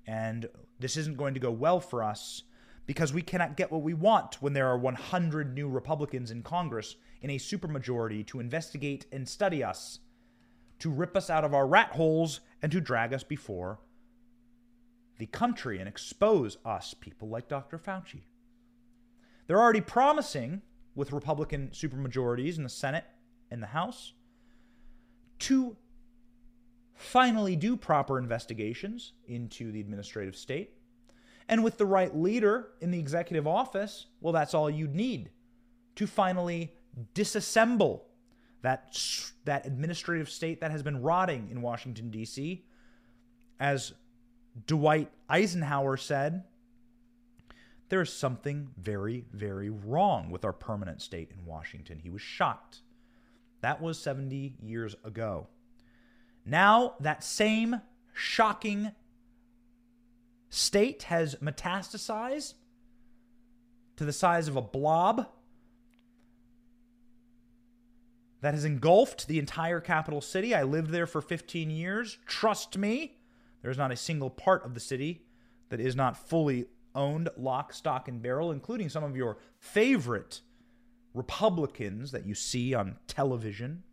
[0.08, 0.50] and
[0.80, 2.44] this isn't going to go well for us
[2.88, 6.96] because we cannot get what we want when there are 100 new Republicans in Congress
[7.22, 10.00] in a supermajority to investigate and study us,
[10.80, 13.80] to rip us out of our rat holes, and to drag us before
[15.20, 17.78] the country and expose us, people like Dr.
[17.78, 18.22] Fauci.
[19.46, 20.62] They're already promising
[20.96, 23.06] with Republican supermajorities in the Senate
[23.52, 24.14] and the House
[25.40, 25.78] to
[26.96, 30.72] finally do proper investigations into the administrative state.
[31.48, 35.32] And with the right leader in the executive office, well, that's all you'd need
[35.96, 36.74] to finally
[37.16, 38.02] disassemble
[38.62, 39.02] that,
[39.46, 42.66] that administrative state that has been rotting in Washington, D.C.
[43.60, 43.94] As
[44.68, 46.44] Dwight Eisenhower said,
[47.90, 52.00] there is something very, very wrong with our permanent state in Washington.
[52.00, 52.82] He was shocked.
[53.62, 55.48] That was 70 years ago.
[56.46, 57.82] Now, that same
[58.14, 58.92] shocking
[60.50, 62.54] state has metastasized
[63.98, 65.28] to the size of a blob
[68.42, 70.56] that has engulfed the entire capital city.
[70.56, 72.18] I lived there for 15 years.
[72.26, 73.18] Trust me,
[73.62, 75.26] there's not a single part of the city
[75.70, 80.42] that is not fully owned lock, stock, and barrel, including some of your favorite
[81.14, 83.84] Republicans that you see on television,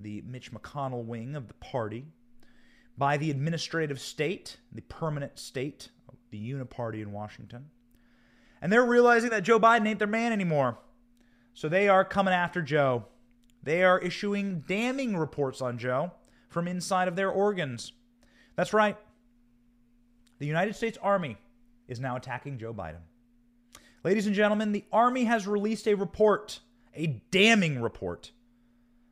[0.00, 2.06] the Mitch McConnell wing of the party,
[2.98, 5.90] by the administrative state, the permanent state,
[6.30, 7.66] the uniparty in Washington.
[8.60, 10.78] And they're realizing that Joe Biden ain't their man anymore.
[11.54, 13.06] So they are coming after Joe.
[13.62, 16.12] They are issuing damning reports on Joe
[16.48, 17.92] from inside of their organs.
[18.54, 18.96] That's right.
[20.38, 21.36] The United States Army
[21.88, 23.02] is now attacking Joe Biden.
[24.04, 26.60] Ladies and gentlemen, the Army has released a report,
[26.94, 28.30] a damning report,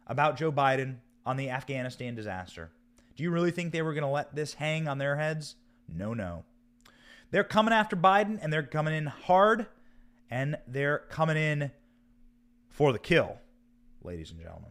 [0.07, 0.97] about Joe Biden
[1.27, 2.70] on the Afghanistan disaster.
[3.16, 5.57] Do you really think they were going to let this hang on their heads?
[5.89, 6.45] No, no.
[7.31, 9.66] They're coming after Biden and they're coming in hard
[10.31, 11.70] and they're coming in
[12.70, 13.37] for the kill,
[14.03, 14.70] ladies and gentlemen.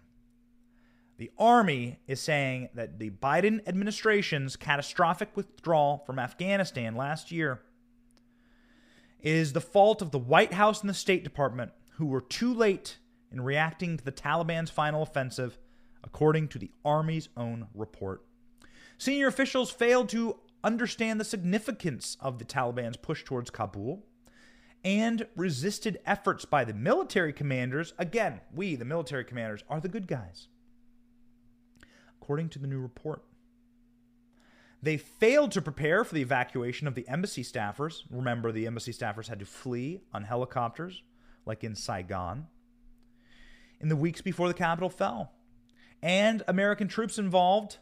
[1.18, 7.62] The Army is saying that the Biden administration's catastrophic withdrawal from Afghanistan last year
[9.24, 12.98] is the fault of the White House and the State Department, who were too late
[13.32, 15.58] in reacting to the Taliban's final offensive,
[16.04, 18.24] according to the Army's own report.
[18.98, 24.06] Senior officials failed to understand the significance of the Taliban's push towards Kabul
[24.84, 27.94] and resisted efforts by the military commanders.
[27.98, 30.48] Again, we, the military commanders, are the good guys.
[32.22, 33.24] According to the new report,
[34.84, 38.04] they failed to prepare for the evacuation of the embassy staffers.
[38.10, 41.02] Remember, the embassy staffers had to flee on helicopters,
[41.46, 42.48] like in Saigon,
[43.80, 45.32] in the weeks before the capital fell.
[46.02, 47.78] And American troops involved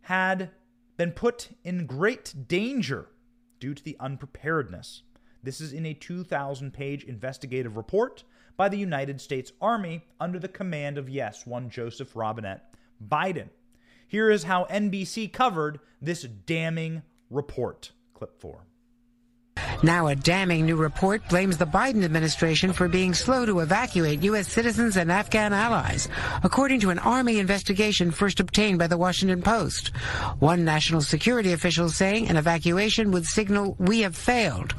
[0.00, 0.52] had
[0.96, 3.10] been put in great danger
[3.60, 5.02] due to the unpreparedness.
[5.42, 8.24] This is in a 2,000 page investigative report
[8.56, 12.74] by the United States Army under the command of, yes, one Joseph Robinette
[13.06, 13.50] Biden.
[14.06, 17.92] Here is how NBC covered this damning report.
[18.14, 18.66] Clip 4.
[19.84, 24.48] Now, a damning new report blames the Biden administration for being slow to evacuate U.S.
[24.48, 26.08] citizens and Afghan allies,
[26.42, 29.88] according to an Army investigation first obtained by the Washington Post.
[30.38, 34.74] One national security official saying an evacuation would signal we have failed.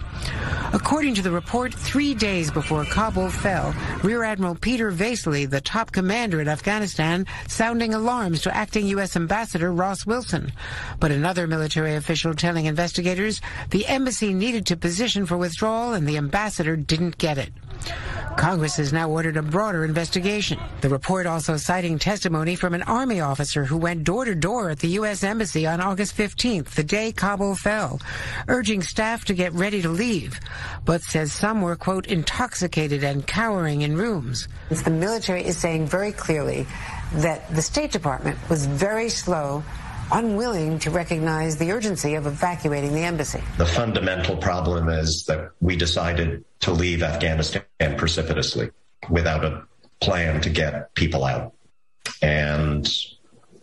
[0.73, 5.91] According to the report, three days before Kabul fell, Rear Admiral Peter Vasely, the top
[5.91, 9.15] commander in Afghanistan, sounding alarms to acting U.S.
[9.15, 10.51] Ambassador Ross Wilson.
[10.99, 13.39] But another military official telling investigators
[13.69, 17.51] the embassy needed to position for withdrawal and the ambassador didn't get it.
[18.37, 20.59] Congress has now ordered a broader investigation.
[20.81, 24.79] The report also citing testimony from an Army officer who went door to door at
[24.79, 25.23] the U.S.
[25.23, 28.01] Embassy on August 15th, the day Kabul fell,
[28.47, 30.39] urging staff to get ready to leave,
[30.83, 34.47] but says some were, quote, intoxicated and cowering in rooms.
[34.69, 36.67] The military is saying very clearly
[37.15, 39.63] that the State Department was very slow
[40.11, 43.41] unwilling to recognize the urgency of evacuating the embassy.
[43.57, 47.63] The fundamental problem is that we decided to leave Afghanistan
[47.97, 48.71] precipitously
[49.09, 49.63] without a
[50.01, 51.53] plan to get people out.
[52.21, 52.87] And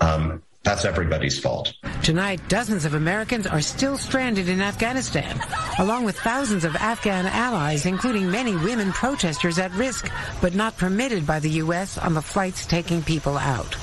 [0.01, 1.74] um, that's everybody's fault.
[2.03, 5.40] Tonight, dozens of Americans are still stranded in Afghanistan,
[5.78, 11.26] along with thousands of Afghan allies, including many women protesters at risk, but not permitted
[11.26, 11.99] by the U.S.
[11.99, 13.76] on the flights taking people out.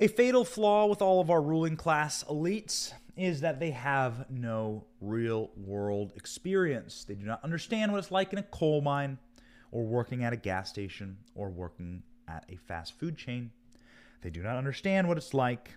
[0.00, 4.86] A fatal flaw with all of our ruling class elites is that they have no
[5.00, 7.04] real world experience.
[7.04, 9.18] They do not understand what it's like in a coal mine,
[9.70, 13.52] or working at a gas station, or working at a fast food chain.
[14.22, 15.76] They do not understand what it's like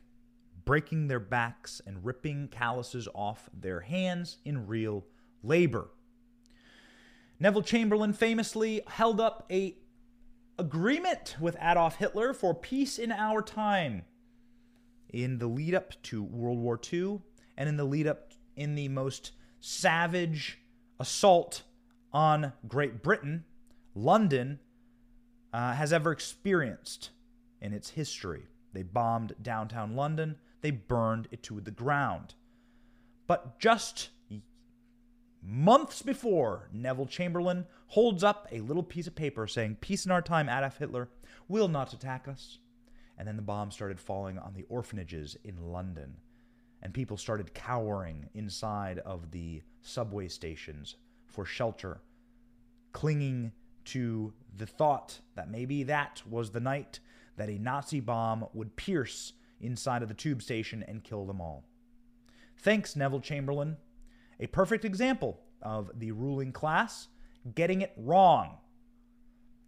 [0.65, 5.05] breaking their backs and ripping calluses off their hands in real
[5.43, 5.89] labor.
[7.39, 9.78] Neville Chamberlain famously held up a
[10.60, 14.03] agreement with Adolf Hitler for peace in our time
[15.10, 17.22] in the lead up to World War II
[17.55, 20.60] and in the lead up in the most savage
[20.99, 21.64] assault
[22.12, 23.45] on Great Britain,
[23.93, 24.60] London
[25.53, 27.12] uh, has ever experienced
[27.62, 28.47] in its history.
[28.74, 32.34] They bombed downtown London, they burned it to the ground.
[33.28, 34.10] But just
[35.42, 40.22] months before, Neville Chamberlain holds up a little piece of paper saying, Peace in our
[40.22, 41.10] time, Adolf Hitler
[41.48, 42.60] will not attack us.
[43.18, 46.18] And then the bombs started falling on the orphanages in London.
[46.82, 52.02] And people started cowering inside of the subway stations for shelter,
[52.94, 53.52] clinging
[53.86, 57.00] to the thought that maybe that was the night
[57.38, 61.64] that a Nazi bomb would pierce inside of the tube station and kill them all.
[62.58, 63.78] Thanks, Neville Chamberlain.
[64.40, 67.08] A perfect example of the ruling class
[67.56, 68.58] getting it wrong.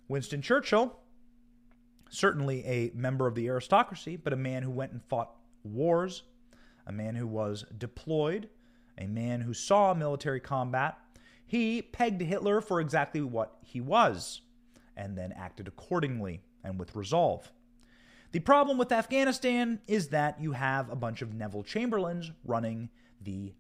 [0.08, 0.98] Winston Churchill,
[2.10, 5.32] certainly a member of the aristocracy, but a man who went and fought
[5.64, 6.24] wars,
[6.86, 8.50] a man who was deployed,
[8.98, 10.98] a man who saw military combat.
[11.46, 14.42] He pegged Hitler for exactly what he was
[14.96, 17.52] and then acted accordingly and with resolve.
[18.32, 22.90] The problem with Afghanistan is that you have a bunch of Neville Chamberlains running
[23.22, 23.54] the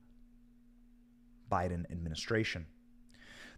[1.49, 2.65] Biden administration.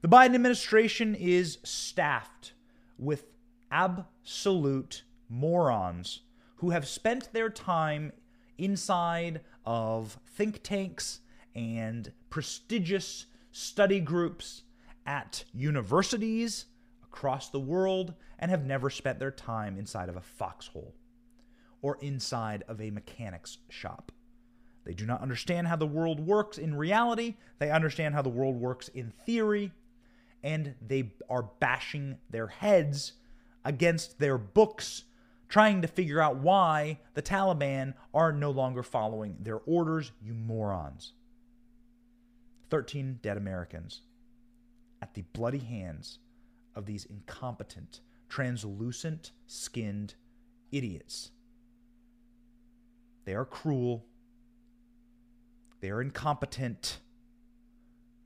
[0.02, 2.54] The Biden administration is staffed
[2.98, 3.26] with
[3.70, 6.22] absolute morons
[6.58, 8.12] who have spent their time
[8.58, 11.20] inside of think tanks
[11.56, 14.64] and prestigious study groups
[15.06, 16.66] at universities
[17.04, 20.96] across the world and have never spent their time inside of a foxhole
[21.82, 24.12] or inside of a mechanic's shop.
[24.84, 27.36] They do not understand how the world works in reality.
[27.60, 29.72] They understand how the world works in theory.
[30.44, 33.14] And they are bashing their heads
[33.64, 35.04] against their books,
[35.50, 41.14] trying to figure out why the Taliban are no longer following their orders, you morons.
[42.72, 44.02] 13 dead Americans
[45.02, 46.20] at the bloody hands
[46.76, 50.16] of these incompetent, translucent skinned
[50.72, 51.32] idiots.
[53.26, 54.06] They are cruel.
[55.82, 57.00] They are incompetent.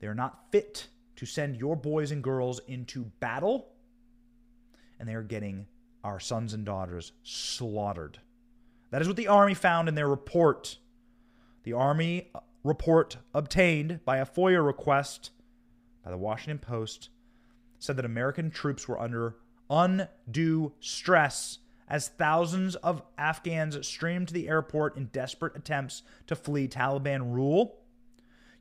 [0.00, 3.68] They are not fit to send your boys and girls into battle.
[5.00, 5.66] And they are getting
[6.04, 8.18] our sons and daughters slaughtered.
[8.90, 10.78] That is what the Army found in their report.
[11.64, 15.30] The Army uh, report obtained by a FOIA request
[16.04, 17.08] by the Washington Post
[17.78, 19.36] said that American troops were under
[19.68, 21.58] undue stress
[21.88, 27.78] as thousands of Afghans streamed to the airport in desperate attempts to flee Taliban rule.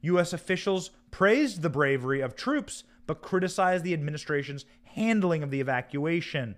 [0.02, 0.34] U.S.
[0.34, 6.56] officials praised the bravery of troops but criticized the administration's handling of the evacuation,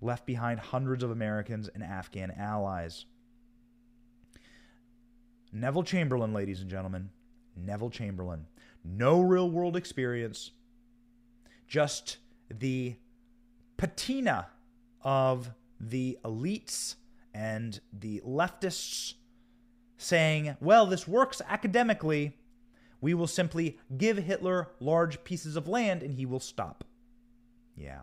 [0.00, 3.06] left behind hundreds of Americans and Afghan allies.
[5.52, 7.10] Neville Chamberlain, ladies and gentlemen,
[7.56, 8.46] Neville Chamberlain.
[8.84, 10.52] No real world experience,
[11.66, 12.18] just
[12.50, 12.96] the
[13.76, 14.48] patina
[15.02, 16.96] of the elites
[17.34, 19.14] and the leftists
[19.96, 22.36] saying, well, this works academically.
[23.00, 26.84] We will simply give Hitler large pieces of land and he will stop.
[27.76, 28.00] Yeah.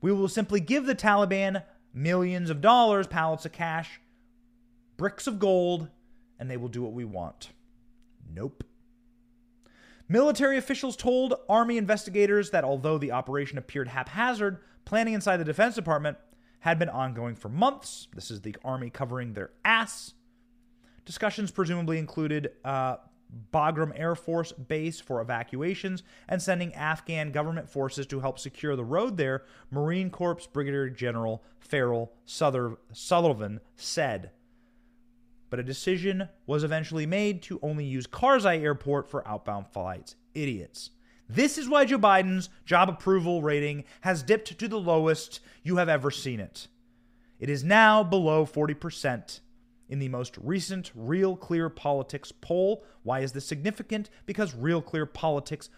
[0.00, 4.00] We will simply give the Taliban millions of dollars, pallets of cash,
[4.96, 5.88] bricks of gold,
[6.38, 7.50] and they will do what we want.
[8.32, 8.62] Nope.
[10.08, 14.58] Military officials told Army investigators that although the operation appeared haphazard,
[14.88, 16.16] planning inside the Defense Department
[16.60, 18.08] had been ongoing for months.
[18.14, 20.14] This is the Army covering their ass.
[21.04, 22.96] Discussions presumably included uh,
[23.52, 28.84] Bagram Air Force Base for evacuations and sending Afghan government forces to help secure the
[28.84, 34.30] road there, Marine Corps Brigadier General Farrell Sullivan said.
[35.50, 40.16] But a decision was eventually made to only use Karzai Airport for outbound flights.
[40.34, 40.90] Idiots.
[41.28, 45.88] This is why Joe Biden's job approval rating has dipped to the lowest you have
[45.88, 46.68] ever seen it.
[47.38, 49.40] It is now below 40%
[49.88, 52.84] in the most recent Real Clear Politics poll.
[53.02, 54.08] Why is this significant?
[54.26, 55.68] Because Real Clear Politics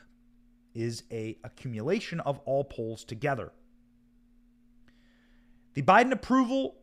[0.73, 3.53] is a accumulation of all polls together.
[5.75, 6.77] The Biden approval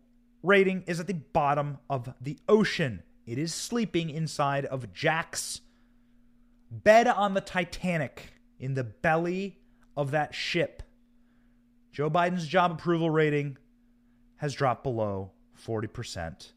[0.43, 3.03] rating is at the bottom of the ocean.
[3.25, 5.61] It is sleeping inside of Jack's
[6.69, 9.59] bed on the Titanic in the belly
[9.95, 10.83] of that ship.
[11.91, 13.57] Joe Biden's job approval rating
[14.37, 15.31] has dropped below
[15.65, 16.51] 40%.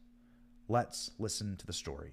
[0.68, 2.12] Let's listen to the story.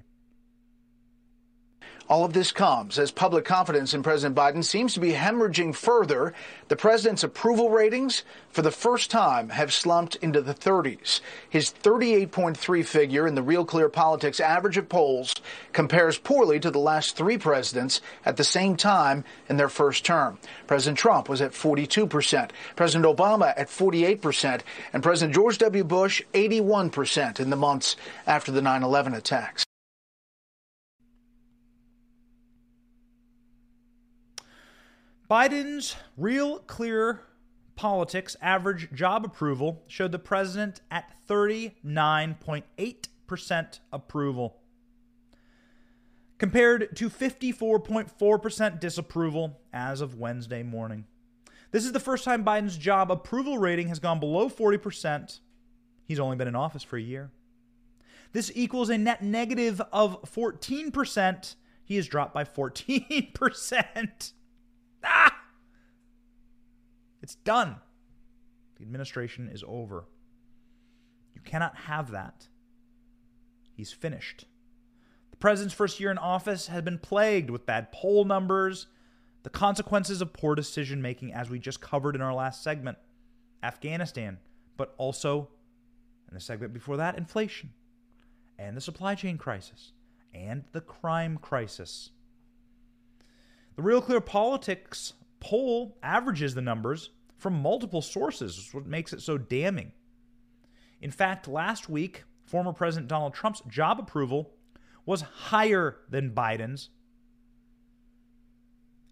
[2.10, 6.34] All of this comes as public confidence in President Biden seems to be hemorrhaging further.
[6.70, 11.20] The president's approval ratings, for the first time, have slumped into the 30s.
[11.50, 15.36] His 38.3 figure in the Real Clear Politics average of polls
[15.74, 20.40] compares poorly to the last three presidents at the same time in their first term.
[20.66, 24.62] President Trump was at 42%, President Obama at 48%,
[24.94, 25.84] and President George W.
[25.84, 29.67] Bush 81% in the months after the 9 11 attacks.
[35.30, 37.20] Biden's real clear
[37.76, 44.62] politics average job approval showed the president at 39.8% approval,
[46.38, 51.04] compared to 54.4% disapproval as of Wednesday morning.
[51.72, 55.42] This is the first time Biden's job approval rating has gone below 40%.
[56.06, 57.32] He's only been in office for a year.
[58.32, 61.56] This equals a net negative of 14%.
[61.84, 64.32] He has dropped by 14%.
[65.08, 65.36] Ah!
[67.22, 67.78] It's done.
[68.78, 70.06] The administration is over.
[71.34, 72.48] You cannot have that.
[73.74, 74.46] He's finished.
[75.32, 78.88] The president's first year in office has been plagued with bad poll numbers,
[79.44, 82.98] the consequences of poor decision making, as we just covered in our last segment,
[83.64, 84.40] Afghanistan,
[84.78, 85.50] but also,
[86.28, 87.72] in the segment before that, inflation,
[88.58, 89.92] and the supply chain crisis,
[90.34, 92.10] and the crime crisis.
[93.78, 99.14] The Real Clear Politics poll averages the numbers from multiple sources, which is what makes
[99.14, 99.92] it so damning.
[101.00, 104.52] In fact, last week, former President Donald Trump's job approval
[105.06, 106.90] was higher than Biden's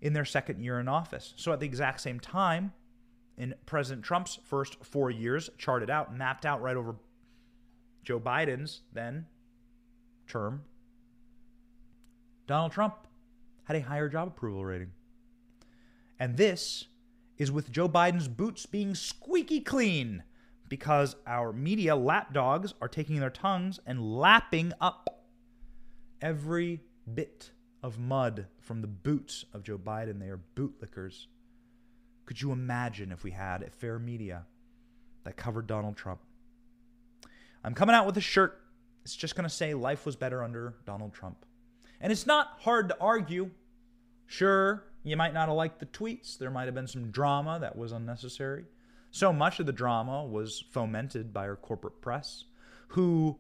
[0.02, 1.36] in their second year in office.
[1.38, 2.74] So at the exact same time,
[3.38, 6.96] in President Trump's first four years, charted out, mapped out right over
[8.04, 9.28] Joe Biden's then
[10.28, 10.64] term,
[12.48, 12.96] Donald Trump
[13.66, 14.92] had a higher job approval rating.
[16.20, 16.86] And this
[17.38, 20.24] is with Joe Biden's boots being squeaky clean
[20.70, 25.26] because our media lapdogs are taking their tongues and lapping up
[26.22, 26.82] every
[27.14, 27.52] bit
[27.84, 30.20] of mud from the boots of Joe Biden.
[30.20, 31.28] They are bootlickers.
[32.26, 34.46] Could you imagine if we had a fair media
[35.24, 36.22] that covered Donald Trump?
[37.64, 38.62] I'm coming out with a shirt.
[39.04, 41.46] It's just going to say life was better under Donald Trump.
[42.02, 43.52] And it's not hard to argue.
[44.28, 46.38] Sure, you might not have liked the tweets.
[46.38, 48.66] There might have been some drama that was unnecessary.
[49.12, 52.46] So much of the drama was fomented by our corporate press,
[52.90, 53.40] who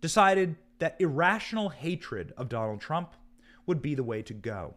[0.00, 3.14] decided that irrational hatred of Donald Trump
[3.66, 4.74] would be the way to go.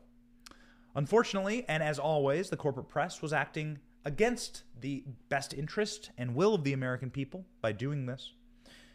[0.95, 6.55] Unfortunately, and as always, the corporate press was acting against the best interest and will
[6.55, 8.31] of the American people by doing this.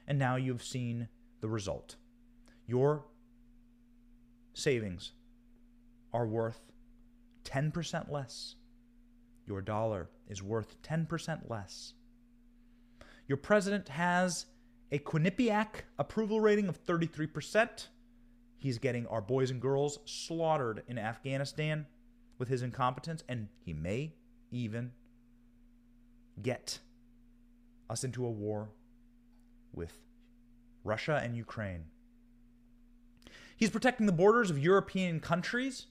[0.08, 1.08] And now you've seen
[1.40, 1.96] the result.
[2.66, 3.04] Your
[4.54, 5.12] savings
[6.12, 6.60] are worth
[7.44, 8.56] 10% less.
[9.46, 11.94] Your dollar is worth 10% less.
[13.26, 14.46] Your president has
[14.90, 17.88] a Quinnipiac approval rating of 33%.
[18.58, 21.86] He's getting our boys and girls slaughtered in Afghanistan
[22.38, 24.14] with his incompetence, and he may
[24.50, 24.92] even
[26.40, 26.78] get
[27.88, 28.68] us into a war
[29.72, 29.92] with
[30.84, 31.84] Russia and Ukraine.
[33.62, 35.86] He's protecting the borders of European countries,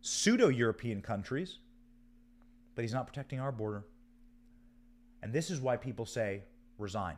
[0.00, 1.58] pseudo European countries,
[2.76, 3.82] but he's not protecting our border.
[5.24, 6.44] And this is why people say
[6.78, 7.16] resign.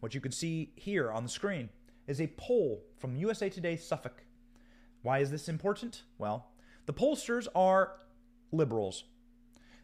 [0.00, 1.70] What you can see here on the screen
[2.06, 4.22] is a poll from USA Today Suffolk.
[5.00, 6.02] Why is this important?
[6.18, 6.48] Well,
[6.84, 7.92] the pollsters are
[8.52, 9.04] liberals.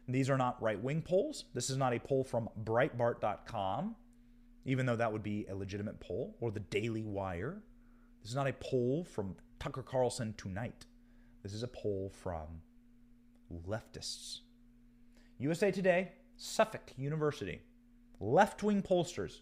[0.06, 1.46] These are not right wing polls.
[1.54, 3.96] This is not a poll from Breitbart.com,
[4.66, 7.62] even though that would be a legitimate poll, or the Daily Wire.
[8.28, 10.84] This is not a poll from Tucker Carlson tonight.
[11.42, 12.60] This is a poll from
[13.66, 14.40] leftists.
[15.38, 17.62] USA Today, Suffolk University,
[18.20, 19.40] left wing pollsters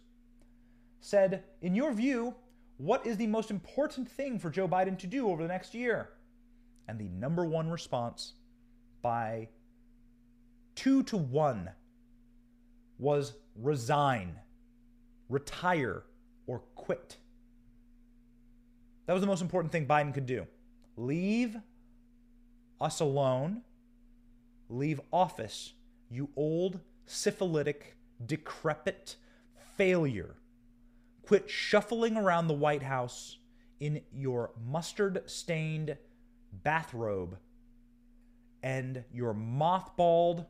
[1.01, 2.37] said, In your view,
[2.77, 6.11] what is the most important thing for Joe Biden to do over the next year?
[6.87, 8.35] And the number one response
[9.03, 9.49] by
[10.77, 11.71] two to one
[13.01, 14.39] was resign,
[15.29, 16.05] retire,
[16.47, 17.17] or quit.
[19.07, 20.47] That was the most important thing Biden could do.
[20.97, 21.57] Leave
[22.81, 23.63] us alone,
[24.69, 25.73] leave office,
[26.11, 29.17] you old, syphilitic, decrepit
[29.77, 30.37] failure.
[31.23, 33.39] Quit shuffling around the White House
[33.81, 35.97] in your mustard stained
[36.63, 37.39] bathrobe
[38.63, 40.47] and your mothballed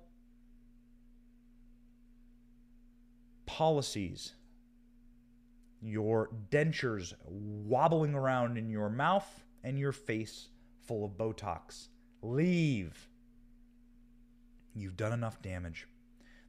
[3.47, 4.35] policies,
[5.87, 10.49] your dentures wobbling around in your mouth, and your face
[10.87, 11.89] full of Botox.
[12.23, 13.09] Leave.
[14.75, 15.89] You've done enough damage.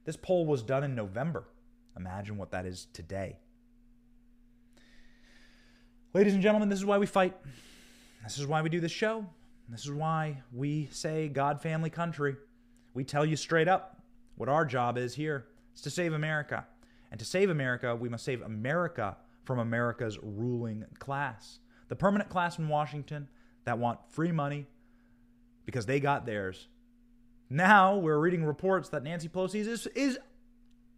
[0.04, 1.44] This poll was done in November.
[1.96, 3.38] Imagine what that is today.
[6.14, 7.36] Ladies and gentlemen, this is why we fight.
[8.22, 9.26] This is why we do this show.
[9.68, 12.36] This is why we say God, family, country.
[12.94, 14.00] We tell you straight up
[14.36, 15.46] what our job is here.
[15.72, 16.66] It's to save America.
[17.10, 19.16] And to save America, we must save America
[19.48, 21.58] from America's ruling class.
[21.88, 23.28] The permanent class in Washington
[23.64, 24.66] that want free money
[25.64, 26.68] because they got theirs.
[27.48, 30.18] Now we're reading reports that Nancy Pelosi is, is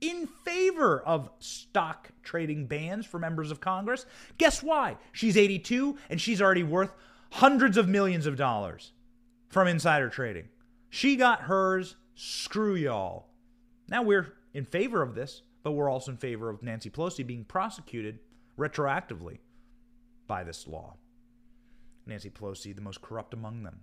[0.01, 4.05] in favor of stock trading bans for members of Congress.
[4.37, 4.97] Guess why?
[5.13, 6.93] She's 82 and she's already worth
[7.31, 8.91] hundreds of millions of dollars
[9.49, 10.49] from insider trading.
[10.89, 11.95] She got hers.
[12.17, 13.29] Screw y'all.
[13.89, 17.45] Now we're in favor of this but we're also in favor of Nancy Pelosi being
[17.45, 18.19] prosecuted
[18.59, 19.39] retroactively
[20.27, 20.97] by this law.
[22.07, 23.81] Nancy Pelosi, the most corrupt among them.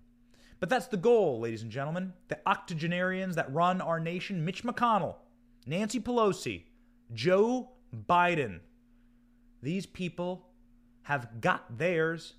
[0.59, 2.13] But that's the goal, ladies and gentlemen.
[2.29, 5.15] The octogenarians that run our nation Mitch McConnell,
[5.65, 6.63] Nancy Pelosi,
[7.13, 7.69] Joe
[8.07, 8.59] Biden.
[9.61, 10.47] These people
[11.03, 12.33] have got theirs.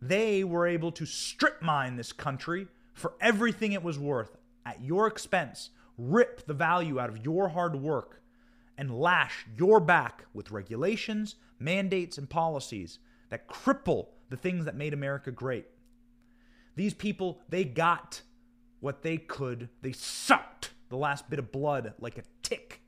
[0.00, 5.06] They were able to strip mine this country for everything it was worth at your
[5.06, 8.22] expense, rip the value out of your hard work
[8.78, 12.98] and lash your back with regulations, mandates, and policies
[13.30, 15.66] that cripple the things that made America great.
[16.76, 18.22] These people, they got
[18.80, 19.68] what they could.
[19.82, 22.80] They sucked the last bit of blood like a tick,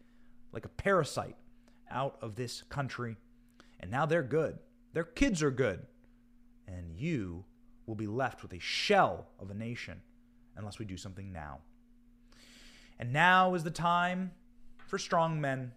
[0.52, 1.36] like a parasite,
[1.90, 3.16] out of this country.
[3.80, 4.58] And now they're good.
[4.92, 5.86] Their kids are good.
[6.66, 7.44] And you
[7.86, 10.00] will be left with a shell of a nation
[10.56, 11.60] unless we do something now.
[12.98, 14.32] And now is the time
[14.78, 15.72] for strong men.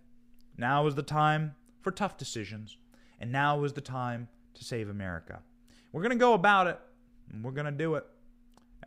[0.58, 2.78] Now is the time for tough decisions.
[3.20, 5.40] And now is the time to save America.
[5.92, 6.80] We're going to go about it.
[7.42, 8.06] We're going to do it.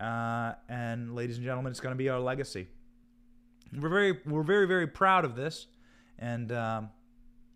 [0.01, 2.69] Uh, and ladies and gentlemen, it's going to be our legacy.
[3.73, 5.67] We're very, we're very, very proud of this.
[6.19, 6.91] And, um,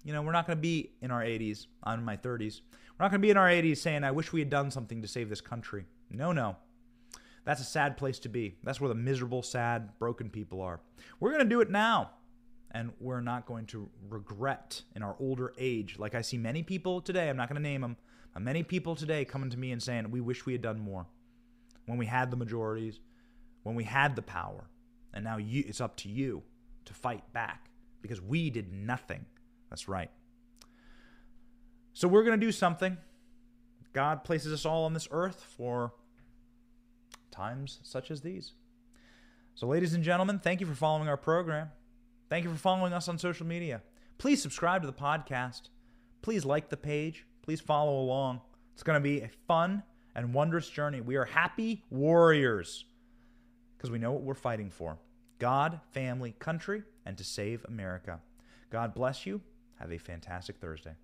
[0.05, 1.67] you know, we're not going to be in our 80s.
[1.83, 2.61] I'm in my 30s.
[2.99, 5.03] We're not going to be in our 80s saying, I wish we had done something
[5.03, 5.85] to save this country.
[6.11, 6.57] No, no.
[7.45, 8.57] That's a sad place to be.
[8.65, 10.81] That's where the miserable, sad, broken people are.
[11.21, 12.11] We're going to do it now
[12.73, 15.99] and we're not going to regret in our older age.
[15.99, 17.97] Like I see many people today, I'm not going to name them,
[18.33, 21.07] but many people today coming to me and saying, We wish we had done more
[21.87, 23.01] when we had the majorities,
[23.63, 24.69] when we had the power.
[25.15, 26.43] And now you, it's up to you
[26.85, 27.71] to fight back
[28.03, 29.25] because we did nothing.
[29.71, 30.11] That's right.
[31.95, 32.99] So we're going to do something.
[33.93, 35.95] God places us all on this earth for
[37.31, 38.53] times such as these.
[39.55, 41.71] So, ladies and gentlemen, thank you for following our program.
[42.29, 43.83] Thank you for following us on social media.
[44.19, 45.63] Please subscribe to the podcast.
[46.23, 47.25] Please like the page.
[47.43, 48.41] Please follow along.
[48.75, 49.83] It's going to be a fun
[50.15, 51.01] and wondrous journey.
[51.01, 52.85] We are happy warriors
[53.77, 54.99] because we know what we're fighting for
[55.39, 58.21] God, family, country, and to save America.
[58.71, 59.41] God bless you.
[59.79, 60.95] Have a fantastic Thursday.